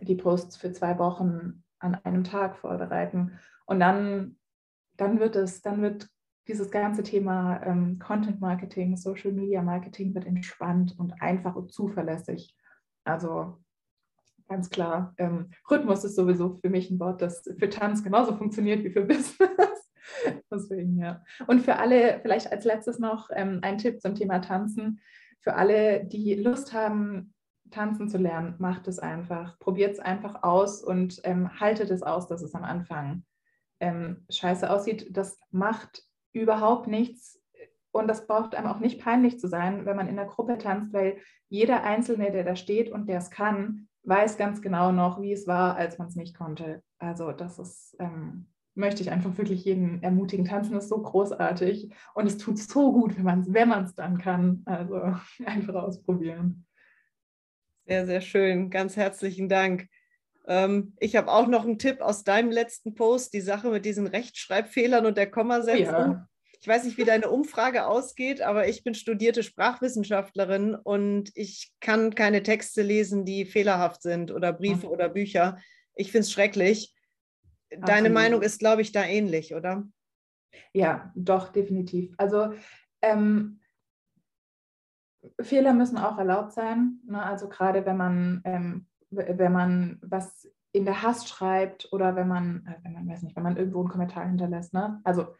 die 0.00 0.16
Posts 0.16 0.56
für 0.56 0.72
zwei 0.72 0.98
Wochen 0.98 1.62
an 1.78 1.94
einem 2.04 2.24
Tag 2.24 2.56
vorbereiten. 2.56 3.38
Und 3.66 3.80
dann, 3.80 4.36
dann 4.96 5.20
wird 5.20 5.36
es, 5.36 5.62
dann 5.62 5.82
wird 5.82 6.08
dieses 6.48 6.70
ganze 6.70 7.02
Thema 7.02 7.62
ähm, 7.62 7.98
Content 7.98 8.40
Marketing, 8.40 8.96
Social 8.96 9.32
Media 9.32 9.62
Marketing 9.62 10.14
wird 10.14 10.26
entspannt 10.26 10.98
und 10.98 11.20
einfach 11.20 11.54
und 11.54 11.72
zuverlässig. 11.72 12.56
Also 13.08 13.58
ganz 14.48 14.70
klar, 14.70 15.14
ähm, 15.18 15.50
Rhythmus 15.70 16.04
ist 16.04 16.16
sowieso 16.16 16.58
für 16.60 16.70
mich 16.70 16.90
ein 16.90 17.00
Wort, 17.00 17.22
das 17.22 17.42
für 17.58 17.68
Tanz 17.68 18.02
genauso 18.02 18.36
funktioniert 18.36 18.82
wie 18.84 18.90
für 18.90 19.02
Business. 19.02 19.38
Deswegen, 20.50 20.98
ja. 20.98 21.22
Und 21.46 21.60
für 21.60 21.76
alle, 21.76 22.20
vielleicht 22.22 22.50
als 22.50 22.64
letztes 22.64 22.98
noch 22.98 23.28
ähm, 23.34 23.60
ein 23.62 23.78
Tipp 23.78 24.00
zum 24.00 24.14
Thema 24.14 24.40
Tanzen. 24.40 25.00
Für 25.40 25.54
alle, 25.54 26.04
die 26.04 26.34
Lust 26.34 26.72
haben, 26.72 27.34
tanzen 27.70 28.08
zu 28.08 28.18
lernen, 28.18 28.54
macht 28.58 28.88
es 28.88 28.98
einfach. 28.98 29.58
Probiert 29.58 29.92
es 29.92 30.00
einfach 30.00 30.42
aus 30.42 30.82
und 30.82 31.20
ähm, 31.24 31.60
haltet 31.60 31.90
es 31.90 32.02
aus, 32.02 32.26
dass 32.26 32.42
es 32.42 32.54
am 32.54 32.64
Anfang 32.64 33.24
ähm, 33.80 34.24
scheiße 34.30 34.70
aussieht. 34.70 35.08
Das 35.10 35.38
macht 35.50 36.02
überhaupt 36.32 36.86
nichts 36.86 37.37
und 37.92 38.08
das 38.08 38.26
braucht 38.26 38.54
einem 38.54 38.66
auch 38.66 38.80
nicht 38.80 39.00
peinlich 39.00 39.38
zu 39.38 39.48
sein, 39.48 39.86
wenn 39.86 39.96
man 39.96 40.08
in 40.08 40.16
der 40.16 40.26
Gruppe 40.26 40.58
tanzt, 40.58 40.92
weil 40.92 41.18
jeder 41.48 41.82
Einzelne, 41.82 42.30
der 42.30 42.44
da 42.44 42.56
steht 42.56 42.90
und 42.90 43.08
der 43.08 43.18
es 43.18 43.30
kann, 43.30 43.88
weiß 44.02 44.36
ganz 44.36 44.62
genau 44.62 44.92
noch, 44.92 45.20
wie 45.20 45.32
es 45.32 45.46
war, 45.46 45.76
als 45.76 45.98
man 45.98 46.08
es 46.08 46.16
nicht 46.16 46.36
konnte. 46.36 46.82
Also 46.98 47.32
das 47.32 47.58
ist, 47.58 47.96
ähm, 47.98 48.46
möchte 48.74 49.02
ich 49.02 49.10
einfach 49.10 49.36
wirklich 49.36 49.64
jeden 49.64 50.02
ermutigen. 50.02 50.44
Tanzen 50.44 50.76
ist 50.76 50.88
so 50.88 51.00
großartig 51.00 51.92
und 52.14 52.26
es 52.26 52.38
tut 52.38 52.58
so 52.58 52.92
gut, 52.92 53.16
wenn 53.16 53.24
man 53.24 53.40
es 53.40 53.52
wenn 53.52 53.94
dann 53.96 54.18
kann. 54.18 54.62
Also 54.66 55.14
einfach 55.44 55.74
ausprobieren. 55.74 56.66
Sehr, 57.86 58.06
sehr 58.06 58.20
schön. 58.20 58.70
Ganz 58.70 58.96
herzlichen 58.96 59.48
Dank. 59.48 59.88
Ähm, 60.46 60.94
ich 60.98 61.16
habe 61.16 61.30
auch 61.30 61.46
noch 61.46 61.64
einen 61.64 61.78
Tipp 61.78 62.00
aus 62.00 62.24
deinem 62.24 62.50
letzten 62.50 62.94
Post, 62.94 63.32
die 63.34 63.40
Sache 63.40 63.70
mit 63.70 63.84
diesen 63.84 64.06
Rechtschreibfehlern 64.06 65.06
und 65.06 65.16
der 65.16 65.30
Kommasetzung. 65.30 65.84
Ja. 65.84 66.28
Ich 66.60 66.66
weiß 66.66 66.84
nicht, 66.84 66.98
wie 66.98 67.04
deine 67.04 67.30
Umfrage 67.30 67.86
ausgeht, 67.86 68.42
aber 68.42 68.68
ich 68.68 68.82
bin 68.82 68.94
studierte 68.94 69.42
Sprachwissenschaftlerin 69.42 70.74
und 70.74 71.30
ich 71.34 71.72
kann 71.80 72.14
keine 72.14 72.42
Texte 72.42 72.82
lesen, 72.82 73.24
die 73.24 73.44
fehlerhaft 73.44 74.02
sind 74.02 74.32
oder 74.32 74.52
Briefe 74.52 74.86
mhm. 74.86 74.92
oder 74.92 75.08
Bücher. 75.08 75.58
Ich 75.94 76.10
finde 76.10 76.22
es 76.22 76.32
schrecklich. 76.32 76.94
Deine 77.70 77.84
Absolut. 78.08 78.12
Meinung 78.12 78.42
ist, 78.42 78.58
glaube 78.58 78.82
ich, 78.82 78.92
da 78.92 79.04
ähnlich, 79.04 79.54
oder? 79.54 79.84
Ja, 80.72 81.12
doch, 81.14 81.52
definitiv. 81.52 82.14
Also 82.16 82.54
ähm, 83.02 83.60
Fehler 85.40 85.74
müssen 85.74 85.98
auch 85.98 86.18
erlaubt 86.18 86.52
sein. 86.52 87.00
Ne? 87.04 87.22
Also 87.22 87.48
gerade 87.48 87.86
wenn 87.86 87.96
man, 87.96 88.40
ähm, 88.44 88.86
wenn 89.10 89.52
man 89.52 89.98
was 90.02 90.50
in 90.72 90.84
der 90.84 91.02
Hast 91.02 91.28
schreibt 91.28 91.92
oder 91.92 92.16
wenn 92.16 92.28
man, 92.28 92.66
äh, 92.66 92.82
wenn 92.84 92.92
man 92.92 93.08
weiß 93.08 93.22
nicht, 93.22 93.36
wenn 93.36 93.42
man 93.42 93.56
irgendwo 93.56 93.80
einen 93.80 93.88
Kommentar 93.88 94.26
hinterlässt. 94.26 94.72
Ne? 94.74 95.00
Also 95.04 95.34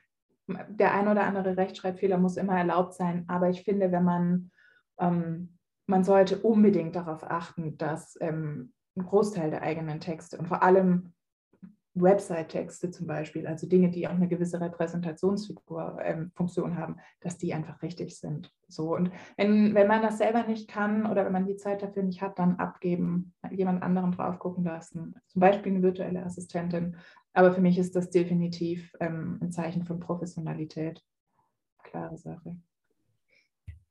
der 0.69 0.95
ein 0.95 1.09
oder 1.09 1.25
andere 1.25 1.57
Rechtschreibfehler 1.57 2.19
muss 2.19 2.37
immer 2.37 2.57
erlaubt 2.57 2.95
sein, 2.95 3.25
aber 3.29 3.51
ich 3.51 3.63
finde, 3.63 3.93
wenn 3.93 4.05
man, 4.05 4.51
ähm, 4.99 5.59
man 5.87 6.05
sollte 6.05 6.39
unbedingt 6.39 6.97
darauf 6.97 7.23
achten, 7.23 7.77
dass 7.77 8.17
ähm, 8.21 8.73
ein 8.97 9.05
Großteil 9.05 9.51
der 9.51 9.63
eigenen 9.63 10.01
Texte 10.01 10.39
und 10.39 10.49
vor 10.49 10.63
allem 10.63 11.13
Website-Texte 12.01 12.91
zum 12.91 13.07
Beispiel, 13.07 13.47
also 13.47 13.67
Dinge, 13.67 13.91
die 13.91 14.07
auch 14.07 14.13
eine 14.13 14.29
gewisse 14.29 14.61
Repräsentationsfunktion 14.61 16.71
ähm, 16.71 16.77
haben, 16.77 16.97
dass 17.21 17.39
die 17.39 17.55
einfach 17.55 17.83
richtig 17.83 18.19
sind. 18.19 18.53
So 18.69 18.95
und 18.95 19.11
wenn, 19.37 19.75
wenn 19.75 19.89
man 19.89 20.03
das 20.03 20.19
selber 20.19 20.45
nicht 20.45 20.69
kann 20.69 21.07
oder 21.07 21.25
wenn 21.25 21.33
man 21.33 21.47
die 21.47 21.57
Zeit 21.57 21.83
dafür 21.83 22.03
nicht 22.03 22.23
hat, 22.23 22.39
dann 22.39 22.57
abgeben, 22.57 23.35
jemand 23.51 23.83
anderen 23.83 24.13
drauf 24.13 24.39
gucken 24.39 24.65
lassen, 24.65 25.15
zum 25.27 25.41
Beispiel 25.41 25.73
eine 25.73 25.83
virtuelle 25.83 26.25
Assistentin 26.25 26.97
aber 27.33 27.53
für 27.53 27.61
mich 27.61 27.79
ist 27.79 27.95
das 27.95 28.11
definitiv 28.11 28.93
ähm, 29.01 29.39
ein 29.43 29.53
Zeichen 29.53 29.85
von 29.85 30.01
Professionalität. 30.01 31.03
Klare 31.85 32.19
Sache. 32.19 32.57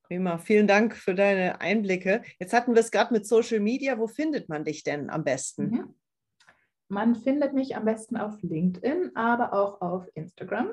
Prima, 0.03 0.37
vielen 0.37 0.67
Dank 0.67 0.95
für 0.95 1.13
deine 1.13 1.59
Einblicke. 1.59 2.21
Jetzt 2.39 2.53
hatten 2.53 2.73
wir 2.73 2.79
es 2.79 2.91
gerade 2.91 3.13
mit 3.13 3.27
Social 3.27 3.59
Media. 3.59 3.97
Wo 3.99 4.07
findet 4.07 4.47
man 4.47 4.63
dich 4.63 4.83
denn 4.83 5.09
am 5.09 5.23
besten? 5.23 5.69
Mhm. 5.69 5.95
Man 6.87 7.15
findet 7.15 7.53
mich 7.53 7.75
am 7.75 7.83
besten 7.83 8.15
auf 8.15 8.41
LinkedIn, 8.41 9.15
aber 9.15 9.51
auch 9.51 9.81
auf 9.81 10.07
Instagram. 10.13 10.69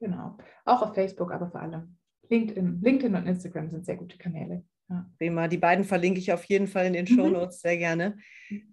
Genau. 0.00 0.36
Auch 0.66 0.82
auf 0.82 0.94
Facebook, 0.94 1.32
aber 1.32 1.50
vor 1.50 1.62
allem 1.62 1.96
LinkedIn. 2.28 2.82
LinkedIn 2.82 3.14
und 3.14 3.26
Instagram 3.26 3.70
sind 3.70 3.86
sehr 3.86 3.96
gute 3.96 4.18
Kanäle. 4.18 4.64
Ja. 4.88 5.06
Prima. 5.18 5.48
Die 5.48 5.58
beiden 5.58 5.84
verlinke 5.84 6.18
ich 6.18 6.32
auf 6.32 6.44
jeden 6.44 6.66
Fall 6.66 6.86
in 6.86 6.94
den 6.94 7.04
mhm. 7.04 7.14
Show 7.14 7.28
Notes 7.28 7.60
sehr 7.60 7.76
gerne. 7.76 8.16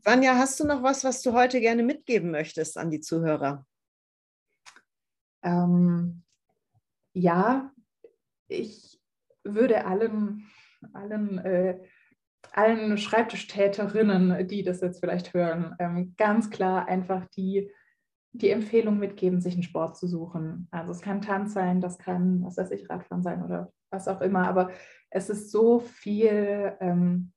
Vanja, 0.04 0.36
hast 0.36 0.60
du 0.60 0.66
noch 0.66 0.82
was, 0.82 1.04
was 1.04 1.22
du 1.22 1.34
heute 1.34 1.60
gerne 1.60 1.84
mitgeben 1.84 2.32
möchtest 2.32 2.78
an 2.78 2.90
die 2.90 3.02
Zuhörer? 3.02 3.66
Ähm, 5.44 6.24
ja, 7.14 7.72
ich 8.48 9.00
würde 9.44 9.86
allen, 9.86 10.50
allen, 10.94 11.38
äh, 11.40 11.80
allen 12.52 12.98
Schreibtischtäterinnen, 12.98 14.48
die 14.48 14.64
das 14.64 14.82
jetzt 14.82 15.00
vielleicht 15.00 15.34
hören, 15.34 15.76
ähm, 15.80 16.16
ganz 16.18 16.50
klar 16.50 16.88
einfach 16.88 17.26
die, 17.36 17.70
die 18.42 18.50
Empfehlung 18.50 19.00
mitgeben, 19.00 19.42
sich 19.42 19.54
einen 19.54 19.64
Sport 19.64 19.98
zu 19.98 20.08
suchen. 20.08 20.68
Also 20.72 20.92
es 20.92 21.02
kann 21.02 21.22
Tanz 21.22 21.54
sein, 21.54 21.82
das 21.82 21.98
kann, 21.98 22.44
was 22.44 22.58
weiß 22.58 22.72
ich, 22.72 22.90
Radfahren 22.90 23.24
sein 23.24 23.44
oder 23.44 23.72
was 23.90 24.08
auch 24.08 24.22
immer, 24.22 24.48
aber 24.48 24.72
es 25.10 25.30
ist 25.30 25.52
so 25.52 25.80
viel, 25.80 26.76
ähm, 26.80 27.32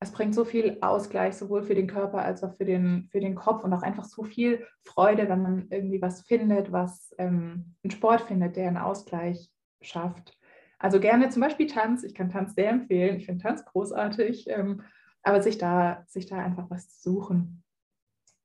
es 0.00 0.12
bringt 0.12 0.34
so 0.34 0.44
viel 0.44 0.78
Ausgleich, 0.80 1.36
sowohl 1.36 1.62
für 1.62 1.74
den 1.74 1.86
Körper 1.86 2.22
als 2.22 2.42
auch 2.42 2.56
für 2.56 2.64
den, 2.64 3.08
für 3.10 3.20
den 3.20 3.34
Kopf 3.34 3.64
und 3.64 3.72
auch 3.72 3.82
einfach 3.82 4.04
so 4.04 4.24
viel 4.24 4.66
Freude, 4.84 5.28
wenn 5.28 5.42
man 5.42 5.66
irgendwie 5.70 6.00
was 6.00 6.22
findet, 6.22 6.72
was 6.72 7.14
ähm, 7.18 7.76
einen 7.84 7.90
Sport 7.90 8.22
findet, 8.22 8.56
der 8.56 8.68
einen 8.68 8.78
Ausgleich 8.78 9.50
schafft. 9.82 10.38
Also 10.78 10.98
gerne 10.98 11.28
zum 11.28 11.42
Beispiel 11.42 11.66
Tanz. 11.66 12.02
Ich 12.02 12.14
kann 12.14 12.30
Tanz 12.30 12.54
sehr 12.54 12.70
empfehlen. 12.70 13.16
Ich 13.16 13.26
finde 13.26 13.42
Tanz 13.42 13.64
großartig. 13.66 14.48
Ähm, 14.48 14.82
aber 15.22 15.42
sich 15.42 15.58
da, 15.58 16.04
sich 16.06 16.26
da 16.26 16.38
einfach 16.38 16.70
was 16.70 16.88
zu 16.88 17.12
suchen. 17.12 17.62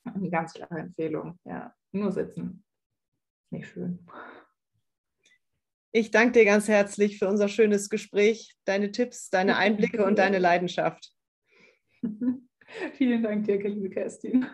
Eine 0.03 0.29
ganz 0.29 0.53
klare 0.53 0.79
Empfehlung. 0.79 1.39
Ja, 1.45 1.73
nur 1.95 2.11
sitzen. 2.11 2.63
Nicht 3.51 3.67
schön. 3.69 4.05
Ich 5.91 6.11
danke 6.11 6.39
dir 6.39 6.45
ganz 6.45 6.67
herzlich 6.67 7.19
für 7.19 7.29
unser 7.29 7.47
schönes 7.47 7.89
Gespräch, 7.89 8.55
deine 8.65 8.91
Tipps, 8.91 9.29
deine 9.29 9.55
Einblicke 9.57 10.05
und 10.05 10.17
deine 10.19 10.39
Leidenschaft. 10.39 11.13
Vielen 12.97 13.23
Dank 13.23 13.45
dir, 13.45 13.61
liebe 13.61 13.89
Kerstin. 13.89 14.45